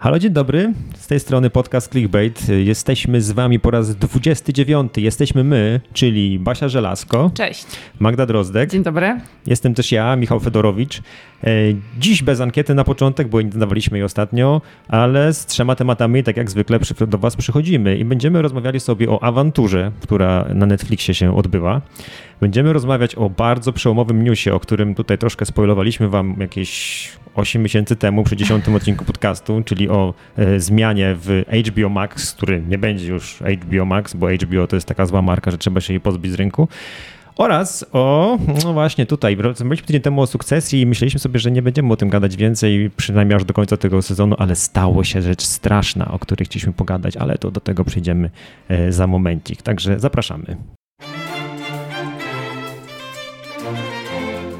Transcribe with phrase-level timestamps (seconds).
[0.00, 0.72] Halo, dzień dobry.
[0.96, 2.48] Z tej strony podcast Clickbait.
[2.48, 4.92] Jesteśmy z wami po raz 29.
[4.96, 7.66] Jesteśmy my, czyli Basia Żelazko, Cześć.
[7.98, 8.70] Magda Drozdek.
[8.70, 9.20] Dzień dobry.
[9.46, 10.98] Jestem też ja, Michał Fedorowicz.
[11.44, 11.50] E,
[11.98, 16.36] Dziś bez ankiety na początek, bo nie dawaliśmy jej ostatnio, ale z trzema tematami, tak
[16.36, 21.14] jak zwykle, przy- do was przychodzimy i będziemy rozmawiali sobie o awanturze, która na Netflixie
[21.14, 21.80] się odbywa.
[22.40, 27.96] Będziemy rozmawiać o bardzo przełomowym newsie, o którym tutaj troszkę spoilowaliśmy wam jakieś 8 miesięcy
[27.96, 33.08] temu przy 10 odcinku podcastu, czyli o e, zmianie w HBO Max, który nie będzie
[33.08, 36.32] już HBO Max, bo HBO to jest taka zła marka, że trzeba się jej pozbyć
[36.32, 36.68] z rynku.
[37.36, 41.62] Oraz o, no właśnie tutaj, rozmawialiśmy tydzień temu o sukcesji i myśleliśmy sobie, że nie
[41.62, 45.42] będziemy o tym gadać więcej, przynajmniej aż do końca tego sezonu, ale stało się rzecz
[45.42, 48.30] straszna, o której chcieliśmy pogadać, ale to do tego przejdziemy
[48.68, 49.62] e, za momencik.
[49.62, 50.56] Także zapraszamy.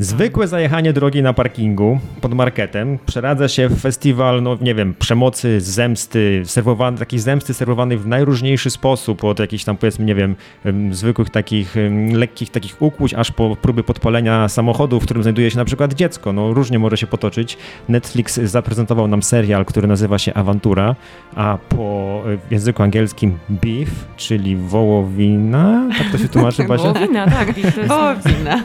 [0.00, 5.60] Zwykłe zajechanie drogi na parkingu pod marketem przeradza się w festiwal, no nie wiem, przemocy,
[5.60, 10.94] zemsty, serwowany, takiej zemsty serwowanej w najróżniejszy sposób, od jakichś tam powiedzmy, nie wiem, em,
[10.94, 11.74] zwykłych takich
[12.12, 16.32] lekkich takich ukłuć, aż po próby podpalenia samochodu, w którym znajduje się na przykład dziecko.
[16.32, 17.58] No różnie może się potoczyć.
[17.88, 20.96] Netflix zaprezentował nam serial, który nazywa się Awantura,
[21.34, 26.92] a po e, języku angielskim Beef, czyli wołowina, tak to się tłumaczy, Basia?
[26.92, 27.54] Wołowina, tak.
[27.54, 28.62] To jest Wołowina.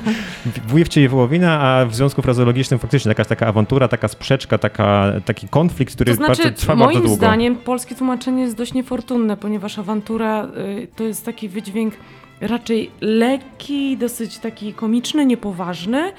[0.68, 5.47] Wujek czyli wołowina, a w związku frazeologicznym faktycznie jakaś taka awantura, taka sprzeczka, taka, taki
[5.47, 7.16] konflikt, który To znaczy, bardzo, trwa bardzo moim długo.
[7.16, 11.94] zdaniem polskie tłumaczenie jest dość niefortunne, ponieważ awantura y, to jest taki wydźwięk
[12.41, 16.11] raczej lekki, dosyć taki komiczny, niepoważny,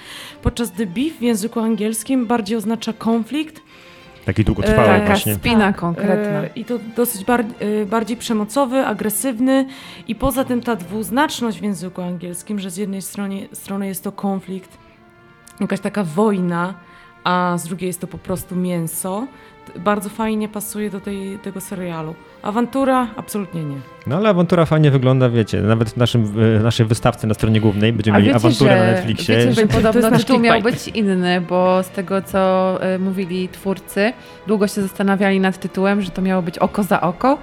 [0.42, 3.60] podczas gdy beef w języku angielskim bardziej oznacza konflikt.
[4.24, 5.34] Taki długotrwały E, Taka właśnie.
[5.34, 6.42] spina konkretna.
[6.42, 9.66] E, I to dosyć bar e, bardziej przemocowy, agresywny
[10.08, 14.12] i poza tym ta dwuznaczność w języku angielskim, że z jednej strony, strony jest to
[14.12, 14.78] konflikt,
[15.64, 16.74] jakaś taka wojna,
[17.24, 19.26] a z drugiej jest to po prostu mięso,
[19.78, 22.14] bardzo fajnie pasuje do tej, tego serialu.
[22.42, 23.06] Awantura?
[23.16, 23.76] Absolutnie nie.
[24.06, 27.92] No ale awantura fajnie wygląda, wiecie, nawet w naszym, w naszej wystawce na stronie głównej
[27.92, 29.36] będziemy mieli awanturę że, na Netflixie.
[29.36, 34.12] Wiecie, że podobno tytuł miał być inny, bo z tego, co y, mówili twórcy,
[34.46, 37.38] długo się zastanawiali nad tytułem, że to miało być oko za oko.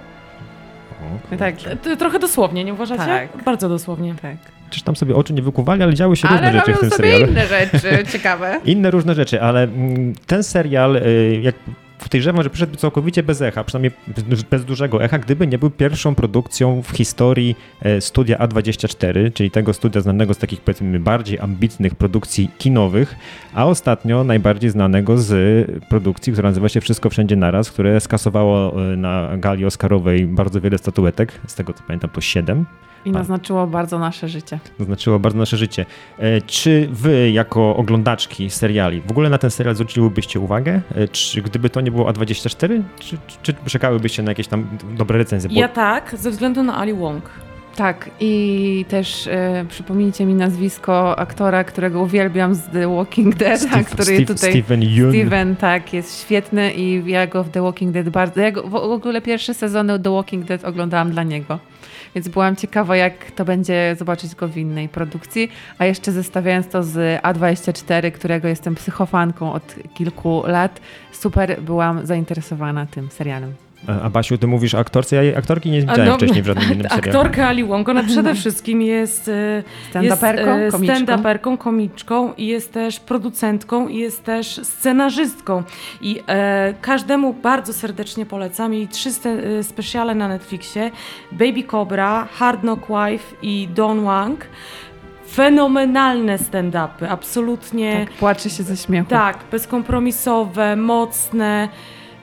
[1.33, 1.55] O, Tak,
[1.99, 3.05] Trochę dosłownie, nie uważacie?
[3.05, 3.43] Tak.
[3.43, 4.15] Bardzo dosłownie.
[4.21, 4.58] tak.
[4.69, 7.27] Czyż tam sobie oczy nie wykuwali, ale działy się różne Ale rzeczy w tym serialu.
[7.27, 8.59] inne rzeczy ciekawe.
[8.65, 11.55] Inne różne rzeczy, ale mm, ten serial, y, jak
[12.03, 13.91] podejrzewam, że przyszedł całkowicie bez echa, przynajmniej
[14.51, 19.73] bez- dużego echa, gdyby nie był pierwszą produkcją w historii e, studia A24, czyli tego
[19.73, 23.15] studia znanego z takich powiedzmy bardziej ambitnych produkcji kinowych,
[23.53, 25.31] a ostatnio najbardziej znanego z
[25.89, 30.77] produkcji, która nazywa się Wszystko Wszędzie Naraz, które skasowało e, na gali oscarowej bardzo wiele
[30.77, 32.65] statuetek, z tego co pamiętam to 7.
[33.05, 34.59] I naznaczyło bardzo nasze życie.
[34.79, 35.85] Zaznaczyło bardzo nasze życie.
[36.19, 40.81] E, Czy wy, jako oglądaczki seriali, w ogóle na ten serial zwróciłybyście uwagę?
[40.95, 42.81] E, Czy gdyby to nie było A24?
[42.99, 44.67] Czy, czy czekałybyście na jakieś tam
[44.97, 45.49] dobre recenzje?
[45.49, 47.23] Bo Ja tak, ze względu na Ali Wong.
[47.79, 53.83] Tak, i też e, przypomnijcie mi nazwisko aktora, którego uwielbiam z The Walking Dead, Steve-
[53.85, 54.51] który Steve- tutaj...
[54.51, 55.11] Steven Yeun.
[55.11, 58.41] Steven, tak, jest świetny i ja go w The Walking Dead bardzo.
[58.41, 61.59] Ja go, w ogóle pierwsze sezony The Walking Dead oglądałam dla niego.
[62.15, 65.51] Więc byłam ciekawa, jak to będzie zobaczyć go w innej produkcji.
[65.77, 72.85] A jeszcze zestawiając to z A24, którego jestem psychofanką od kilku lat, super byłam zainteresowana
[72.85, 73.53] tym serialem.
[73.87, 76.65] A Basiu, ty mówisz o aktorce, ja jej aktorki nie widziałem no, wcześniej w żadnym
[76.73, 77.09] innym serialu.
[77.09, 79.63] Aktorka Ali Wong, ona przede wszystkim jest, e,
[80.01, 80.95] jest Stand-uperką, e, komiczką.
[80.95, 85.63] stand-uperką, komiczką i jest też producentką i jest też scenarzystką.
[86.01, 90.91] I e, każdemu bardzo serdecznie polecam jej trzy e, specjale na Netflixie.
[91.31, 94.45] Baby Cobra, Hard Knock Wife i Don Wang.
[95.31, 98.05] Fenomenalne stand-upy, absolutnie.
[98.05, 99.09] Tak, płacze się ze śmiechu.
[99.09, 101.69] Tak, bezkompromisowe, mocne,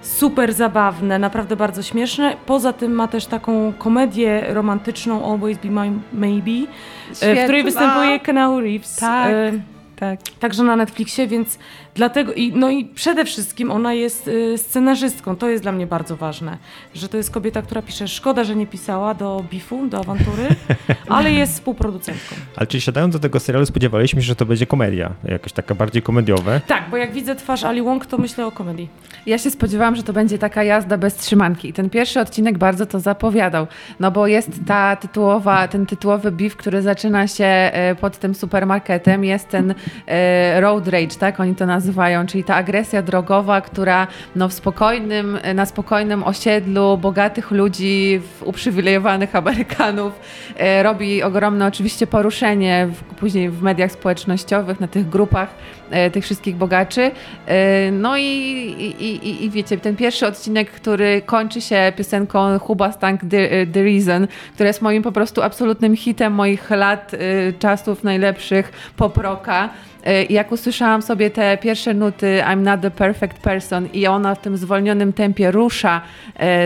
[0.06, 2.36] super zabawne, naprawdę bardzo śmieszne.
[2.46, 7.62] Poza tym ma też taką komedię romantyczną Always Be My Maybe, e, w której Świetna.
[7.62, 8.96] występuje Keanu Reeves.
[8.96, 9.30] Tak.
[9.30, 9.52] E,
[9.96, 10.18] Tak.
[10.40, 11.58] Także na Netflixie, więc
[11.96, 16.16] Dlatego, i, no i przede wszystkim ona jest y, scenarzystką, to jest dla mnie bardzo
[16.16, 16.58] ważne,
[16.94, 20.48] że to jest kobieta, która pisze, szkoda, że nie pisała do Bifu, do awantury,
[21.08, 22.36] ale jest współproducentką.
[22.56, 26.02] Ale czy siadając do tego serialu spodziewaliśmy się, że to będzie komedia, jakaś taka bardziej
[26.02, 26.60] komediowe?
[26.66, 28.88] Tak, bo jak widzę twarz Ali Wong, to myślę o komedii.
[29.26, 31.68] Ja się spodziewałam, że to będzie taka jazda bez trzymanki.
[31.68, 33.66] I ten pierwszy odcinek bardzo to zapowiadał,
[34.00, 39.24] no bo jest ta tytułowa, ten tytułowy beef, który zaczyna się e, pod tym supermarketem,
[39.24, 39.74] jest ten
[40.06, 41.85] e, road rage, tak oni to nazywają,
[42.26, 44.06] czyli ta agresja drogowa, która
[44.36, 50.12] no w spokojnym, na spokojnym osiedlu bogatych ludzi, uprzywilejowanych Amerykanów
[50.56, 55.48] e, robi ogromne oczywiście poruszenie w, później w mediach społecznościowych, na tych grupach
[56.12, 57.10] tych wszystkich bogaczy.
[57.92, 63.20] No i, i, i, i wiecie, ten pierwszy odcinek, który kończy się piosenką Huba Stank
[63.30, 67.12] The, The Reason, która jest moim po prostu absolutnym hitem moich lat,
[67.58, 69.70] czasów najlepszych poproka.
[70.30, 74.56] Jak usłyszałam sobie te pierwsze nuty I'm not the perfect person i ona w tym
[74.56, 76.00] zwolnionym tempie rusza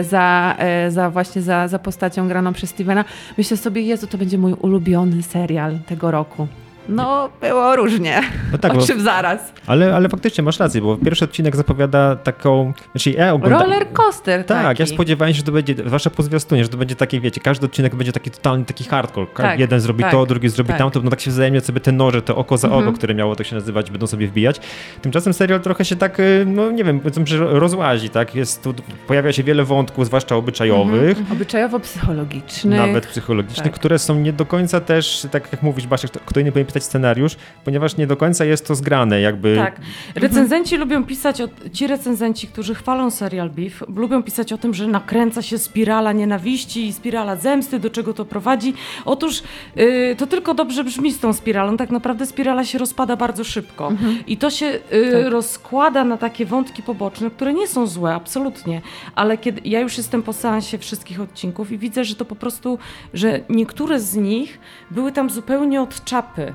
[0.02, 0.56] za,
[0.88, 3.04] za właśnie za, za postacią graną przez Stevena,
[3.38, 6.46] myślę sobie, Jezu, to będzie mój ulubiony serial tego roku.
[6.88, 8.20] No, było różnie.
[8.52, 9.52] No tak, o czym zaraz.
[9.66, 12.72] Ale, ale faktycznie masz rację, bo pierwszy odcinek zapowiada taką.
[12.92, 13.58] Znaczy ja ogląda...
[13.58, 14.44] Roller coaster.
[14.44, 14.82] Tak, taki.
[14.82, 17.66] ja spodziewałem się, że to będzie, zwłaszcza po zwiastunie, że to będzie takie, wiecie, każdy
[17.66, 19.26] odcinek będzie taki totalny taki hardcore.
[19.36, 20.78] Tak, Jeden zrobi tak, to, drugi zrobi tak.
[20.78, 22.88] tamto, no tak się wzajemnie sobie te noże, te oko za mhm.
[22.88, 24.60] oko, które miało tak się nazywać, będą sobie wbijać.
[25.02, 28.34] Tymczasem serial trochę się tak, y, no nie wiem, powiedzmy, że rozłazi, tak?
[28.34, 28.74] Jest tu,
[29.06, 31.18] pojawia się wiele wątków, zwłaszcza obyczajowych.
[31.18, 31.38] Mhm.
[31.38, 32.78] Obyczajowo-psychologicznych.
[32.78, 33.74] Nawet psychologicznych, tak.
[33.74, 37.36] które są nie do końca też, tak jak mówisz, Basiek, kto inny powinien pisać scenariusz,
[37.64, 39.56] ponieważ nie do końca jest to zgrane, jakby.
[39.56, 39.80] Tak.
[40.14, 40.90] Recenzenci mhm.
[40.90, 45.42] lubią pisać, o, ci recenzenci, którzy chwalą serial Beef, lubią pisać o tym, że nakręca
[45.42, 48.74] się spirala nienawiści i spirala zemsty, do czego to prowadzi.
[49.04, 49.42] Otóż
[49.76, 51.76] yy, to tylko dobrze brzmi z tą spiralą.
[51.76, 53.88] Tak naprawdę spirala się rozpada bardzo szybko.
[53.88, 54.18] Mhm.
[54.26, 54.80] I to się yy,
[55.12, 55.32] tak.
[55.32, 58.82] rozkłada na takie wątki poboczne, które nie są złe, absolutnie.
[59.14, 62.78] Ale kiedy ja już jestem po seansie wszystkich odcinków i widzę, że to po prostu,
[63.14, 64.58] że niektóre z nich
[64.90, 66.54] były tam zupełnie od czapy.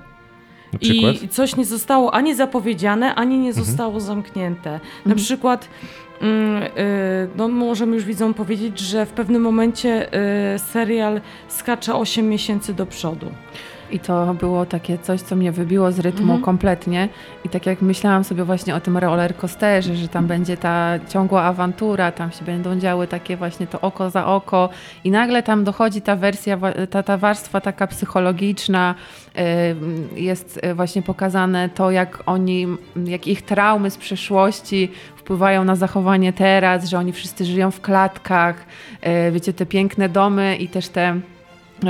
[0.82, 3.66] I coś nie zostało ani zapowiedziane, ani nie mhm.
[3.66, 4.06] zostało mhm.
[4.06, 4.72] zamknięte.
[4.72, 4.80] Na
[5.12, 5.18] mhm.
[5.18, 5.70] przykład
[6.22, 6.68] mm, y,
[7.36, 10.08] no możemy już widzom powiedzieć, że w pewnym momencie
[10.56, 13.32] y, serial skacze 8 miesięcy do przodu.
[13.92, 16.42] I to było takie coś, co mnie wybiło z rytmu mhm.
[16.42, 17.10] kompletnie.
[17.44, 21.44] I tak jak myślałam sobie właśnie o tym roller coasterze, że tam będzie ta ciągła
[21.44, 24.70] awantura, tam się będą działy takie właśnie to oko za oko
[25.04, 26.58] i nagle tam dochodzi ta wersja,
[26.90, 28.96] ta, ta warstwa taka psychologiczna,
[30.16, 32.68] jest e, właśnie pokazane to, jak oni,
[33.06, 38.66] jak ich traumy z przeszłości wpływają na zachowanie teraz, że oni wszyscy żyją w klatkach,
[39.02, 41.20] e, wiecie, te piękne domy i też te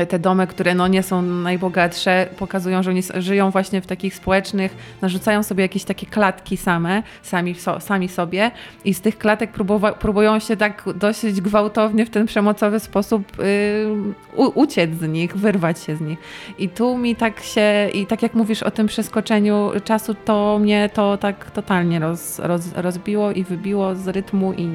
[0.09, 4.75] te domy, które no nie są najbogatsze, pokazują, że oni żyją właśnie w takich społecznych,
[5.01, 8.51] narzucają sobie jakieś takie klatki same, sami, so, sami sobie
[8.85, 9.51] i z tych klatek
[9.99, 15.95] próbują się tak dosyć gwałtownie w ten przemocowy sposób yy, uciec z nich, wyrwać się
[15.95, 16.19] z nich.
[16.57, 20.89] I tu mi tak się, i tak jak mówisz o tym przeskoczeniu czasu, to mnie
[20.93, 24.69] to tak totalnie roz, roz, rozbiło i wybiło z rytmu i,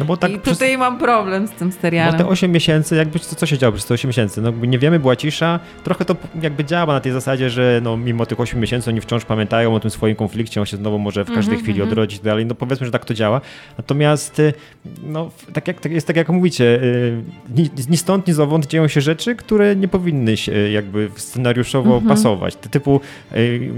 [0.00, 0.78] no tak i tutaj przez...
[0.78, 2.12] mam problem z tym serialem.
[2.12, 4.44] Bo te 8 miesięcy, jakby co, co się działo przez te 8 miesięcy?
[4.44, 5.60] no nie wiemy, była cisza.
[5.84, 9.24] Trochę to jakby działa na tej zasadzie, że no, mimo tych 8 miesięcy oni wciąż
[9.24, 11.88] pamiętają o tym swoim konflikcie, on się znowu może w każdej mm -hmm, chwili mm
[11.88, 11.92] -hmm.
[11.92, 12.46] odrodzić i tak dalej.
[12.46, 13.40] No powiedzmy, że tak to działa.
[13.78, 14.52] Natomiast y,
[15.02, 17.22] no, tak jak, tak jest tak jak mówicie, y,
[17.56, 22.04] ni, ni stąd, ni zowąd dzieją się rzeczy, które nie powinny się jakby scenariuszowo mm
[22.04, 22.08] -hmm.
[22.08, 22.56] pasować.
[22.56, 23.00] Typu,
[23.36, 23.72] y,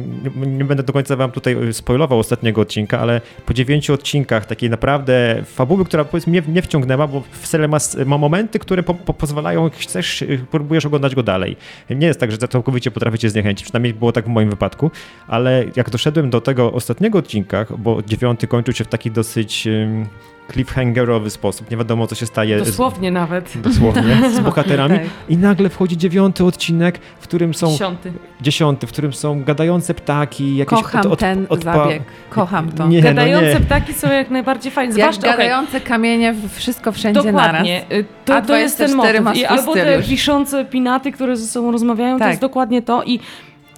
[0.47, 5.43] nie będę do końca wam tutaj spoilował ostatniego odcinka, ale po dziewięciu odcinkach takiej naprawdę
[5.45, 9.71] fabuły, która powiedzmy mnie nie wciągnęła, bo w ma, ma momenty, które po, po pozwalają,
[9.71, 10.25] chcesz
[10.59, 11.57] próbujesz oglądać go dalej.
[11.91, 14.91] Nie jest tak, że całkowicie potraficie zniechęcić, przynajmniej było tak w moim wypadku,
[15.29, 19.69] ale jak doszedłem do tego ostatniego odcinka, bo dziewiąty kończył się w taki dosyć
[20.53, 21.71] cliffhangerowy sposób.
[21.71, 22.59] Nie wiadomo, co się staje.
[22.59, 23.59] Dosłownie z, nawet.
[23.61, 24.99] Dosłownie, z bohaterami.
[24.99, 25.07] tak.
[25.29, 27.67] I nagle wchodzi dziewiąty odcinek, w którym są...
[27.67, 28.13] Dziesiąty.
[28.41, 30.57] Dziesiąty, w którym są gadające ptaki.
[30.57, 32.03] Jakieś Kocham od, od, ten od, zabieg.
[32.31, 32.89] Kocham to.
[32.89, 33.65] Nie, gadające no nie.
[33.65, 34.93] ptaki są jak najbardziej fajne.
[34.93, 35.89] Zwłaszcza, jak gadające okay.
[35.89, 37.85] kamienie, wszystko wszędzie Dokładnie.
[37.91, 38.07] naraz.
[38.25, 39.37] To, to jest ten motyw.
[39.37, 42.27] I albo te wiszące pinaty, które ze sobą rozmawiają, tak.
[42.27, 43.03] to jest dokładnie to.
[43.05, 43.21] I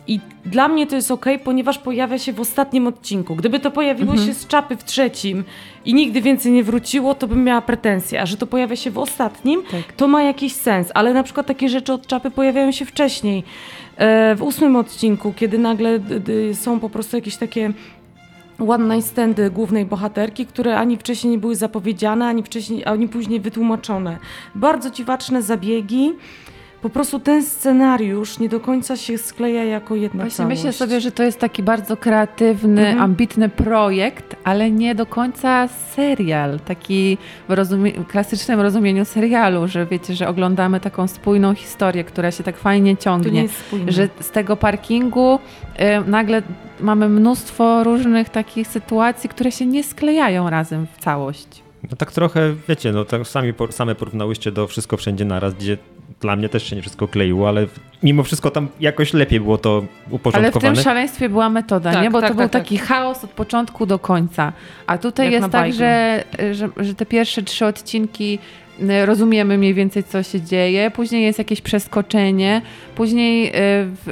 [0.08, 3.36] i dla mnie to jest ok, ponieważ pojawia się w ostatnim odcinku.
[3.36, 4.28] Gdyby to pojawiło mhm.
[4.28, 5.44] się z czapy w trzecim
[5.84, 8.22] i nigdy więcej nie wróciło, to bym miała pretensje.
[8.22, 9.92] A że to pojawia się w ostatnim, tak.
[9.96, 10.90] to ma jakiś sens.
[10.94, 13.44] Ale na przykład takie rzeczy od czapy pojawiają się wcześniej.
[13.96, 16.00] E, w ósmym odcinku, kiedy nagle
[16.54, 17.72] są po prostu jakieś takie
[18.68, 23.40] one night standy głównej bohaterki, które ani wcześniej nie były zapowiedziane, ani, wcześniej, ani później
[23.40, 24.18] wytłumaczone.
[24.54, 26.12] Bardzo dziwaczne zabiegi
[26.82, 30.56] po prostu ten scenariusz nie do końca się skleja jako jedna Właśnie całość.
[30.56, 33.00] myślę sobie, że to jest taki bardzo kreatywny, Mhm.
[33.04, 36.60] ambitny projekt, ale nie do końca serial.
[36.60, 37.18] Taki
[37.48, 42.56] w rozumie- klasycznym rozumieniu serialu, że wiecie, że oglądamy taką spójną historię, która się tak
[42.58, 43.30] fajnie to ciągnie.
[43.32, 43.92] nie jest spójne.
[43.92, 45.38] że z tego parkingu
[46.04, 46.42] y, nagle
[46.80, 51.46] mamy mnóstwo różnych takich sytuacji, które się nie sklejają razem w całość.
[51.90, 55.78] No tak trochę, wiecie, no tak sami, por- same porównałyście do Wszystko Wszędzie Naraz, gdzie
[56.20, 57.66] dla mnie też się nie wszystko kleiło, ale
[58.02, 60.74] mimo wszystko tam jakoś lepiej było to Ale w uporządkowane.
[60.74, 62.10] tym szaleństwie była metoda, Tak, nie?
[62.10, 62.62] Bo tak, to był tak, tak.
[62.62, 64.52] taki chaos od początku do końca.
[64.86, 68.38] A tutaj Jak jest tak, że, że, że te pierwsze trzy odcinki
[68.82, 70.90] y, rozumiemy mniej więcej, co się dzieje.
[70.90, 72.62] Później jest jakieś przeskoczenie.
[72.94, 73.52] Później,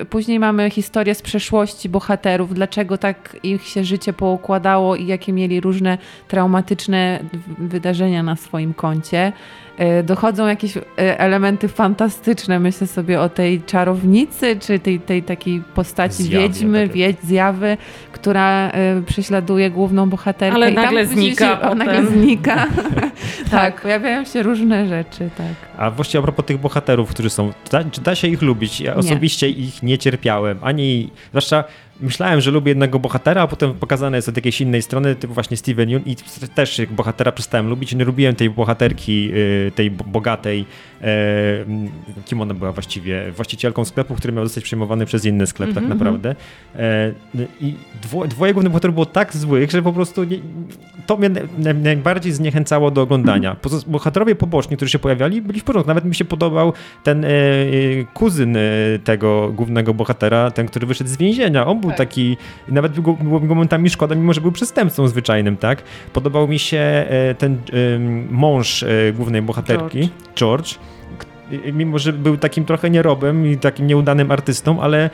[0.00, 5.32] y, później mamy historię z przeszłości bohaterów, dlaczego tak ich się życie poukładało i jakie
[5.32, 5.98] mieli różne
[6.28, 7.20] traumatyczne
[7.58, 9.32] wydarzenia na swoim koncie.
[9.80, 15.62] Y, Dochodzą jakieś y, elementy fantastyczne, myślę sobie o tej czarownicy, czy tej, tej takiej
[15.74, 17.02] postaci Zjawie wiedźmy, takiej.
[17.02, 17.76] wiedź, zjawy,
[18.12, 20.54] która y, prześladuje główną bohaterkę.
[20.54, 22.66] Ale i nagle znika Się, o, nagle znika.
[23.50, 25.46] tak, pojawiają się różne rzeczy, tak.
[25.78, 28.80] A właściwie a propos tych bohaterów, którzy są, da, czy da się ich lubić?
[28.80, 28.96] Ja Nie.
[28.96, 31.64] osobiście ich nie cierpiałem, ani, zwłaszcza
[32.00, 35.56] myślałem, że lubię jednego bohatera, a potem pokazane jest od jakiejś innej strony, typu właśnie
[35.56, 36.16] Steven Yeun i
[36.54, 40.64] też bohatera przestałem lubić, nie lubiłem tej bohaterki, y, tej bo- bogatej,
[42.24, 43.32] kim ona była właściwie?
[43.32, 45.98] Właścicielką sklepu, który miał zostać przejmowany przez inny sklep tak Mhm.
[45.98, 46.34] naprawdę.
[46.76, 47.12] E,
[47.60, 50.38] I dwo, dwoje głównych bohaterów było tak złych, że po prostu nie,
[51.06, 53.56] to mnie naj- najbardziej zniechęcało do oglądania.
[53.62, 55.88] Poza, bohaterowie poboczni, którzy się pojawiali, byli w porządku.
[55.88, 56.72] Nawet mi się podobał
[57.04, 57.32] ten e, e,
[58.14, 58.60] kuzyn e,
[59.04, 61.66] tego głównego bohatera, ten, który wyszedł z więzienia.
[61.66, 62.36] On był taki,
[62.68, 65.82] nawet było, mi momentami szkoda, mimo że był przestępcą zwyczajnym, tak?
[66.12, 67.58] Podobał mi się e, ten
[68.30, 70.74] mąż e, głównej bohaterki, George.
[70.74, 70.95] K- e,
[71.72, 75.10] Mimo, że był takim trochę nierobem i takim nieudanym artystą, ale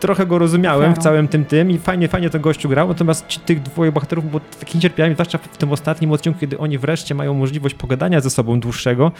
[0.00, 3.40] trochę go rozumiałem w całym tym tym i fajnie, fajnie ten gościu grał, natomiast ci,
[3.40, 7.34] tych dwoje bohaterów było takim cierpiałem, zwłaszcza w tym ostatnim odcinku, kiedy oni wreszcie mają
[7.34, 9.12] możliwość pogadania ze sobą dłuższego.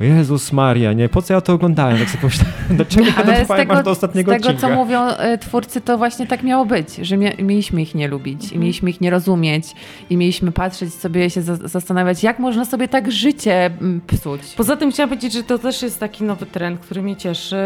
[0.00, 1.98] Jezus Maria, nie, po co ja to oglądałem?
[1.98, 4.74] Tak sobie pomyślałem, dlaczego ja tego, aż do ostatniego z tego co odcinka?
[4.76, 8.58] mówią e, twórcy, to właśnie tak miało być, że mia mieliśmy ich nie lubić i
[8.58, 9.64] mieliśmy ich nie rozumieć
[10.10, 14.40] i mieliśmy patrzeć sobie, się za zastanawiać, jak można sobie tak życie mm, psuć.
[14.56, 17.56] Poza tym chciałam powiedzieć, że to też jest taki nowy trend, który mnie cieszy,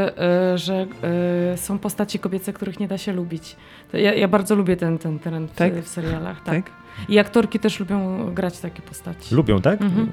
[0.55, 0.87] y, że
[1.55, 3.57] y, są postaci kobiece, których nie da się lubić.
[3.93, 5.75] Ja, ja bardzo lubię ten, ten trend w, Tak?
[5.75, 6.43] w serialach.
[6.43, 6.65] Tak.
[6.65, 6.73] Tak?
[7.09, 9.35] I aktorki też lubią grać takie postaci.
[9.35, 9.83] Lubią, tak?
[9.83, 10.11] Mhm.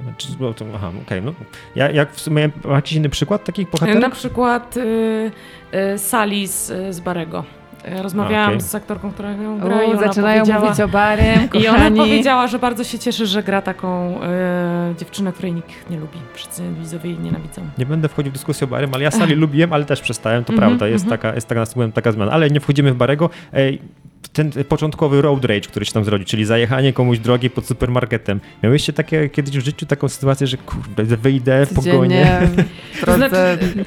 [0.75, 1.33] Aha, okej, no.
[1.75, 4.01] Ja, jak w sumie, ma jakiś inny przykład takich bohaterów?
[4.01, 5.31] Na przykład y,
[5.73, 7.43] y, z Barego.
[7.87, 8.61] Y, Rozmawiałam Okej.
[8.61, 11.91] z aktorką, która ją gra i U, ona zaczynają powiedziała, mówić o Barym, I ona
[11.91, 14.19] powiedziała, że bardzo się cieszy, że gra taką
[14.91, 16.17] y, dziewczynę, której nikt nie lubi.
[16.33, 17.61] Wszyscy widzowie jej nienawidzą.
[17.77, 20.53] Nie będę wchodził w dyskusję o Barym, ale ja Sali lubiłem, ale też przestałem, to
[20.53, 21.19] Mhm, prawda, jest mhm.
[21.21, 22.31] taka, jest taka, nastąpiła taka zmiana.
[22.31, 23.29] Ale nie wchodzimy w Barego.
[23.53, 23.81] Ej,
[24.33, 28.39] ten początkowy road rage, który się tam zrobi, czyli zajechanie komuś drogi pod supermarketem.
[28.63, 32.41] Miałyście takie kiedyś w życiu taką sytuację, że kurde, wyjdę w pogonię.
[33.05, 33.35] To znaczy,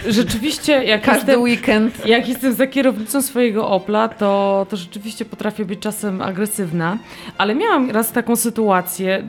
[0.08, 2.06] rzeczywiście, jak każdy jestem, weekend.
[2.06, 6.98] jak jestem za kierownicą swojego Opla, to, to rzeczywiście potrafię być czasem agresywna,
[7.38, 9.22] ale miałam raz taką sytuację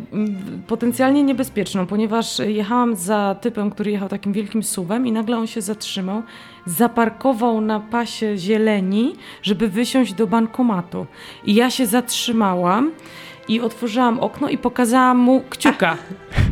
[0.67, 5.62] potencjalnie niebezpieczną, ponieważ jechałam za typem, który jechał takim wielkim suwem i nagle on się
[5.62, 6.24] zatrzymał,
[6.69, 11.05] zaparkował na pasie zieleni, żeby wysiąść do bankomatu.
[11.45, 12.91] I ja się zatrzymałam
[13.47, 15.97] i otworzyłam okno i pokazałam mu kciuka.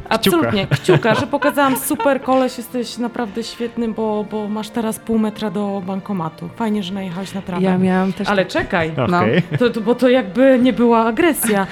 [0.10, 5.50] Absolutnie, kciuka, że pokazałam super koleś, jesteś naprawdę świetny, bo, bo masz teraz pół metra
[5.52, 6.50] do bankomatu.
[6.56, 7.64] Fajnie, że najechałeś na trawę.
[7.64, 9.18] Ja miałam też Ale czekaj, No.
[9.18, 9.42] Okej.
[9.60, 11.68] to, to, bo to jakby nie była agresja.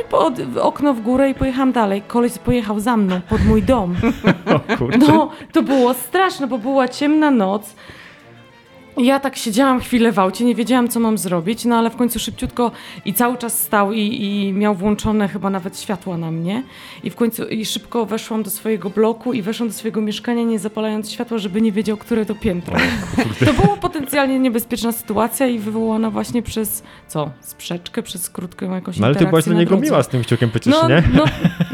[0.00, 2.02] I pod, okno w górę i pojechałam dalej.
[2.02, 3.94] Koleś pojechał za mną, pod mój dom.
[4.54, 4.98] O kurczę.
[4.98, 7.74] No, to było straszne, bo była ciemna noc.
[8.96, 12.18] Ja tak siedziałam chwilę w aucie, nie wiedziałam, co mam zrobić, no ale w końcu
[12.18, 12.70] szybciutko
[13.04, 16.62] i cały czas stał i, i miał włączone chyba nawet światła na mnie.
[17.04, 20.58] I w końcu i szybko weszłam do swojego bloku i weszłam do swojego mieszkania, nie
[20.58, 22.76] zapalając światła, żeby nie wiedział, które to piętro.
[23.46, 29.06] To była potencjalnie niebezpieczna sytuacja i wywołana właśnie przez, co, sprzeczkę, przez krótką jakąś No
[29.06, 29.84] ale ty byłaś na niego drodze.
[29.84, 31.02] miła z tym kciukiem przecież, No, nie?
[31.14, 31.24] no,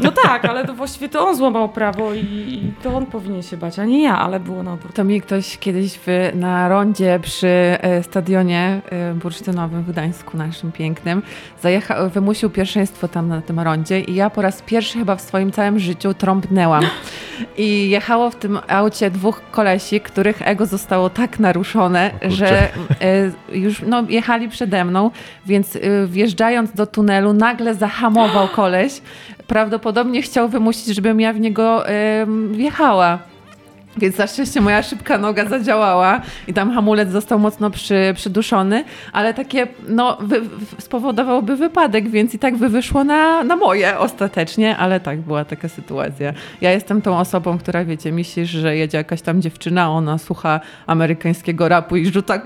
[0.03, 3.57] no tak, ale to właściwie to on złamał prawo i, i to on powinien się
[3.57, 4.95] bać, a nie ja, ale było na odwrót.
[4.95, 10.71] To mi ktoś kiedyś w, na rondzie przy e, stadionie e, bursztynowym w Gdańsku, naszym
[10.71, 11.21] pięknym,
[11.61, 15.51] zajechał, wymusił pierwszeństwo tam na tym rondzie i ja po raz pierwszy chyba w swoim
[15.51, 16.85] całym życiu trąbnęłam.
[17.57, 22.67] I jechało w tym aucie dwóch kolesi, których ego zostało tak naruszone, że
[23.01, 25.11] e, już no, jechali przede mną,
[25.45, 29.01] więc e, wjeżdżając do tunelu nagle zahamował koleś.
[29.47, 33.19] Prawdopodobnie chciał wymusić, żebym ja w niego e, wjechała.
[33.97, 39.33] Więc na szczęście moja szybka noga zadziałała i tam hamulec został mocno przy, przyduszony, ale
[39.33, 40.41] takie, no, wy,
[40.79, 45.69] spowodowałby wypadek, więc i tak by wyszło na, na moje ostatecznie, ale tak, była taka
[45.69, 46.33] sytuacja.
[46.61, 51.69] Ja jestem tą osobą, która, wiecie, myślisz, że jedzie jakaś tam dziewczyna, ona słucha amerykańskiego
[51.69, 52.41] rapu i rzuca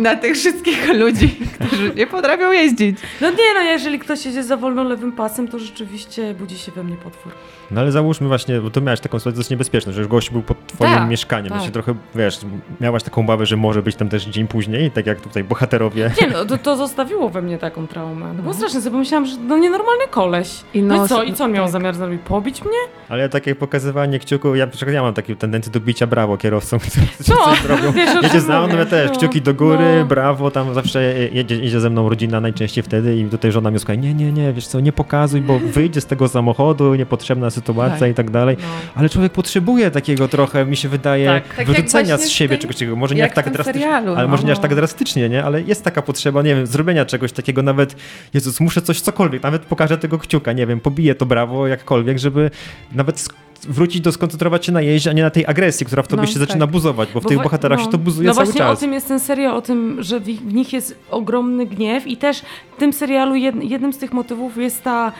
[0.00, 2.98] na tych wszystkich ludzi, którzy nie potrafią jeździć.
[3.20, 6.84] No nie, no jeżeli ktoś jedzie za wolno lewym pasem, to rzeczywiście budzi się we
[6.84, 7.32] mnie potwór.
[7.70, 10.42] No ale załóżmy właśnie, bo to miałeś taką sytuację dość niebezpieczną, że już gość był
[10.42, 11.62] pod twoim tak, mieszkaniem, tak.
[11.62, 12.38] się trochę, wiesz,
[12.80, 16.10] miałaś taką obawę, że może być tam też dzień później, tak jak tutaj bohaterowie.
[16.20, 18.32] Nie no, to, to zostawiło we mnie taką traumę.
[18.36, 18.42] No.
[18.42, 20.60] Było straszne, sobie myślałam, że no nienormalny koleś.
[20.74, 21.72] I no, no i co, i co on miał tak.
[21.72, 22.20] zamiar zrobić?
[22.22, 22.78] Pobić mnie?
[23.08, 26.80] Ale takie pokazywanie kciuku, ja, ja mam takie tendencję do bicia brawo kierowcom,
[27.24, 27.92] co no, robią.
[27.92, 30.06] Wiesz, jedzie za mną, też, no, kciuki do góry, no.
[30.06, 31.02] brawo, tam zawsze
[31.32, 34.66] jedzie, jedzie ze mną rodzina najczęściej wtedy i tutaj żona mi nie, nie, nie, wiesz
[34.66, 38.10] co, nie pokazuj, bo wyjdzie z tego samochodu, niepotrzebna sytuacja tak.
[38.10, 38.56] i tak dalej.
[38.60, 38.66] No.
[38.94, 42.96] Ale człowiek potrzebuje takiego trochę, mi się wydaje, tak, tak wyrzucenia z siebie czegoś, czego
[42.96, 45.44] może nie jak tak drastycznie, serialu, ale może nie aż tak drastycznie, nie?
[45.44, 47.96] Ale jest taka potrzeba, nie wiem, zrobienia czegoś takiego nawet,
[48.34, 52.50] Jezus, muszę coś cokolwiek, nawet pokażę tego kciuka, nie wiem, pobiję to brawo jakkolwiek, żeby
[52.92, 53.28] nawet
[53.68, 56.28] wrócić do skoncentrować się na jeździe, a nie na tej agresji, która w tobie no,
[56.28, 56.48] się tak.
[56.48, 58.54] zaczyna buzować, bo w bo tych bohaterach no, się to buzuje no cały czas.
[58.56, 61.66] No właśnie o tym jest ten serial, o tym, że w, w nich jest ogromny
[61.66, 62.42] gniew i też
[62.76, 65.12] w tym serialu jed, jednym z tych motywów jest ta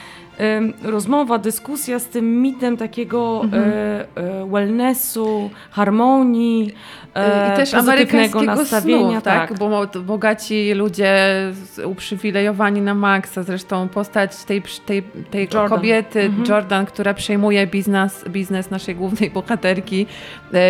[0.82, 3.62] rozmowa, dyskusja z tym mitem takiego mhm.
[3.62, 6.74] E, e, wellnessu, harmonii,
[7.14, 9.10] I też amerykańskiego nastawienia.
[9.10, 11.16] Snu, tak, tak, bo bogaci ludzie
[11.84, 16.44] uprzywilejowani na maksa, zresztą postać tej, tej, tej kobiety, mhm.
[16.48, 20.06] Jordan, która przejmuje biznes, biznes naszej głównej bohaterki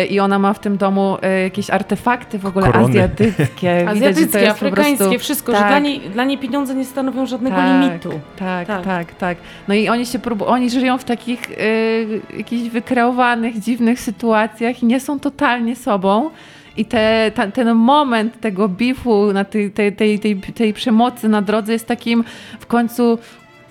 [0.09, 2.85] i ona ma w tym domu jakieś artefakty w ogóle Korony.
[2.85, 3.89] azjatyckie.
[3.89, 5.61] Azjatyckie, afrykańskie, prostu, wszystko, tak.
[5.61, 8.19] że dla niej, dla niej pieniądze nie stanowią żadnego tak, limitu.
[8.39, 9.37] Tak, tak, tak, tak.
[9.67, 14.85] No i oni się próbują, oni żyją w takich y, jakichś wykreowanych, dziwnych sytuacjach i
[14.85, 16.29] nie są totalnie sobą.
[16.77, 21.41] I te, ta, ten moment tego bifu, na tej, tej, tej, tej, tej przemocy na
[21.41, 22.23] drodze jest takim
[22.59, 23.17] w końcu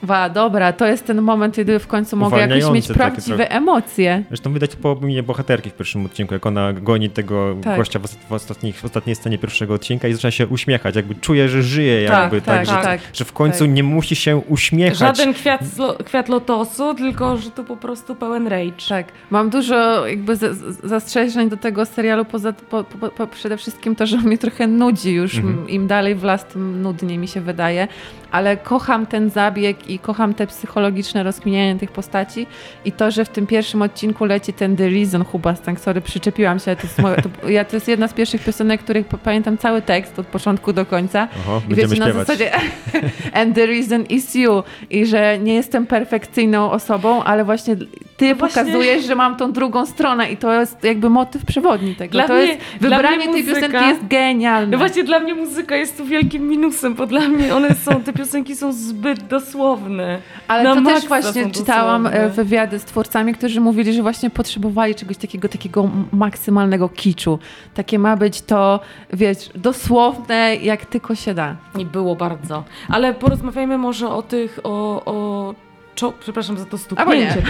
[0.05, 4.23] Wa, dobra, to jest ten moment, kiedy w końcu mogę jakieś mieć prawdziwe emocje.
[4.29, 7.77] Zresztą widać po mnie bohaterki w pierwszym odcinku, jak ona goni tego tak.
[7.77, 11.49] gościa w, w, ostatnich, w ostatniej scenie pierwszego odcinka i zaczyna się uśmiechać, jakby czuje,
[11.49, 13.01] że żyje, tak, jakby, tak, tak, że, tak.
[13.13, 13.75] że w końcu tak.
[13.75, 14.99] nie musi się uśmiechać.
[14.99, 15.61] Żaden kwiat,
[16.05, 18.89] kwiat lotosu, tylko że to po prostu pełen rage.
[18.89, 23.97] Tak, mam dużo jakby z, zastrzeżeń do tego serialu, poza, po, po, po, przede wszystkim
[23.97, 25.69] to, że mnie trochę nudzi już, mhm.
[25.69, 27.89] im dalej w las, tym nudniej mi się wydaje,
[28.35, 32.47] ale kocham ten zabieg i kocham te psychologiczne rozkminianie tych postaci
[32.85, 36.77] i to, że w tym pierwszym odcinku leci ten The Reason Hubastang, sorry, przyczepiłam się,
[36.77, 40.19] to jest, moja, to, ja, to jest jedna z pierwszych piosenek, których pamiętam cały tekst
[40.19, 41.29] od początku do końca.
[41.47, 41.99] Oho, I wiecie, śpiewać.
[41.99, 42.51] na zasadzie
[43.41, 47.77] and the reason is you i że nie jestem perfekcyjną osobą, ale właśnie
[48.17, 49.03] ty no pokazujesz, właśnie...
[49.03, 52.13] że mam tą drugą stronę i to jest jakby motyw przewodni tego.
[52.13, 54.71] Dla to mnie, jest, wybranie tej piosenki jest genialne.
[54.71, 58.13] No właśnie dla mnie muzyka jest tu wielkim minusem, bo dla mnie one są, te
[58.13, 58.24] piosenki
[58.57, 60.19] są zbyt dosłowne.
[60.49, 62.31] Ale Na to też właśnie czytałam dosłowne.
[62.31, 67.39] wywiady z twórcami, którzy mówili, że właśnie potrzebowali czegoś takiego, takiego maksymalnego kiczu.
[67.75, 68.81] Takie ma być to,
[69.13, 71.57] wiesz, dosłowne jak tylko się da.
[71.79, 72.65] I było bardzo.
[72.89, 75.55] Ale porozmawiajmy może o tych, o, o
[75.97, 77.43] czo- przepraszam za to stuknięcie.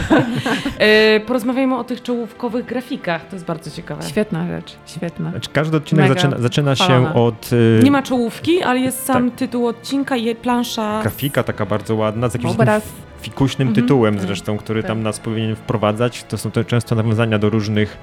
[0.79, 4.03] e, porozmawiajmy o tych czołówkowych grafikach, to jest bardzo ciekawe.
[4.03, 5.31] Świetna rzecz, świetna.
[5.31, 7.53] Znaczy, każdy odcinek zaczyna, zaczyna się od...
[7.53, 9.39] Y, Nie ma czołówki, ale jest sam tak.
[9.39, 11.01] tytuł odcinka i plansza.
[11.03, 12.83] Grafika taka bardzo ładna, z jakimś Obraz.
[13.21, 14.27] fikuśnym tytułem tak.
[14.27, 14.89] zresztą, który tak.
[14.89, 16.25] tam nas powinien wprowadzać.
[16.25, 17.99] To są to często nawiązania do różnych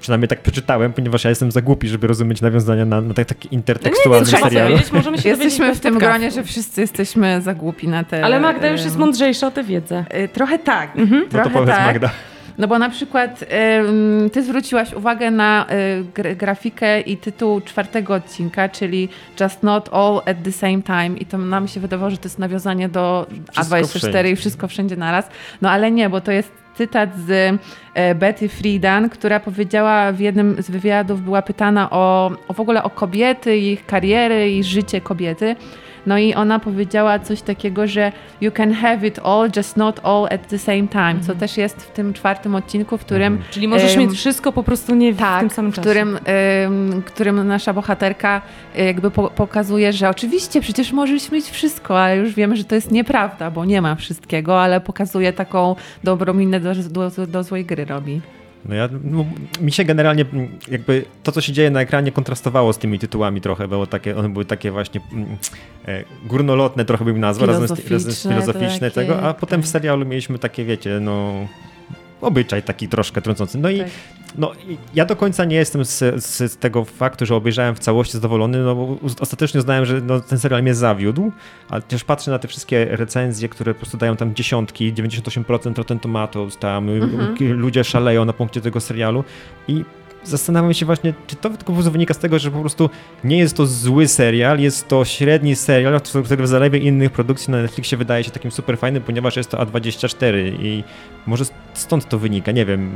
[0.00, 4.26] przynajmniej tak przeczytałem, ponieważ ja jestem za głupi, żeby rozumieć nawiązania na, na taki intertekstualny
[4.32, 4.80] no nie, nie, serial.
[4.92, 8.24] możemy się jesteśmy w tym gronie, że wszyscy jesteśmy za głupi na te...
[8.24, 10.04] Ale Magda już jest mądrzejsza o tę wiedzę.
[10.24, 10.96] Y, trochę tak.
[10.96, 11.28] Mhm.
[11.28, 11.86] Trochę no to powiedz tak.
[11.86, 12.10] Magda.
[12.58, 13.44] No bo na przykład
[14.32, 15.66] ty zwróciłaś uwagę na
[16.18, 19.08] y, grafikę i tytuł czwartego odcinka, czyli
[19.40, 22.38] Just Not All at the Same Time i to nam się wydawało, że to jest
[22.38, 25.28] nawiązanie do A24 i wszystko wszędzie naraz.
[25.62, 27.58] No ale nie, bo to jest cytat z
[27.94, 32.82] e, Betty Friedan, która powiedziała w jednym z wywiadów, była pytana o, o w ogóle
[32.82, 35.56] o kobiety, ich kariery i życie kobiety.
[36.06, 40.24] No i ona powiedziała coś takiego, że you can have it all, just not all
[40.30, 41.20] at the same time, mm.
[41.20, 41.38] co mhm.
[41.38, 43.32] też jest w tym czwartym odcinku, w którym...
[43.32, 43.44] Mm.
[43.50, 45.82] Czyli możesz um, mieć wszystko, po prostu nie w tak, tym samym czasie.
[45.82, 46.18] w którym,
[46.64, 48.42] um, którym nasza bohaterka
[48.76, 52.74] e, jakby po, pokazuje, że oczywiście przecież możesz mieć wszystko, ale już wiemy, że to
[52.74, 57.64] jest nieprawda, bo nie ma wszystkiego, ale pokazuje taką dobrą minę do, do, do złej
[57.64, 58.20] gry robi.
[58.64, 59.24] No ja, no,
[59.60, 60.24] mi się generalnie
[60.70, 64.28] jakby to, co się dzieje na ekranie kontrastowało z tymi tytułami trochę, było takie, one
[64.28, 65.36] były takie właśnie mm,
[65.88, 70.06] e, górnolotne, trochę bym nazwał, razem z, razem z filozoficzne tego, a potem w serialu
[70.06, 71.46] mieliśmy takie, wiecie, no
[72.22, 73.58] obyczaj taki troszkę trącący.
[73.58, 73.88] No i Tak.
[74.38, 74.52] no,
[74.94, 78.74] ja do końca nie jestem z, z, tego faktu, że obejrzałem w całości zadowolony, no
[78.74, 81.32] bo ostatecznie uznałem, że no, ten serial mnie zawiódł,
[81.68, 85.98] ale też patrzę na te wszystkie recenzje, które po prostu dają tam dziesiątki, 98% Rotten
[85.98, 87.34] Tomatoes, tam Mhm.
[87.60, 89.24] ludzie szaleją na punkcie tego serialu
[89.68, 89.84] i
[90.24, 92.90] zastanawiam się właśnie, czy to tylko po prostu wynika z tego, że po prostu
[93.24, 97.62] nie jest to zły serial, jest to średni serial, który w zalewie innych produkcji na
[97.62, 100.84] Netflixie wydaje się takim super fajnym, ponieważ jest to A24 i
[101.26, 102.90] może stąd to wynika, nie wiem,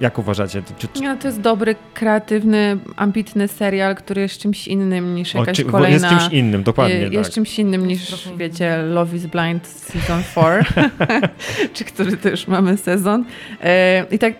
[0.00, 0.62] jak uważacie?
[0.78, 5.38] Czy, czy, No, to jest dobry, kreatywny, ambitny serial, który jest czymś innym niż o,
[5.38, 6.10] jakaś czy, kolejna...
[6.10, 7.06] jest czymś innym, dokładnie.
[7.06, 7.34] y, Jest tak.
[7.34, 10.64] czymś innym Jest niż, wiecie, Love is Blind Season 4,
[11.74, 13.24] czy który też mamy sezon.
[13.62, 14.34] E, I tak,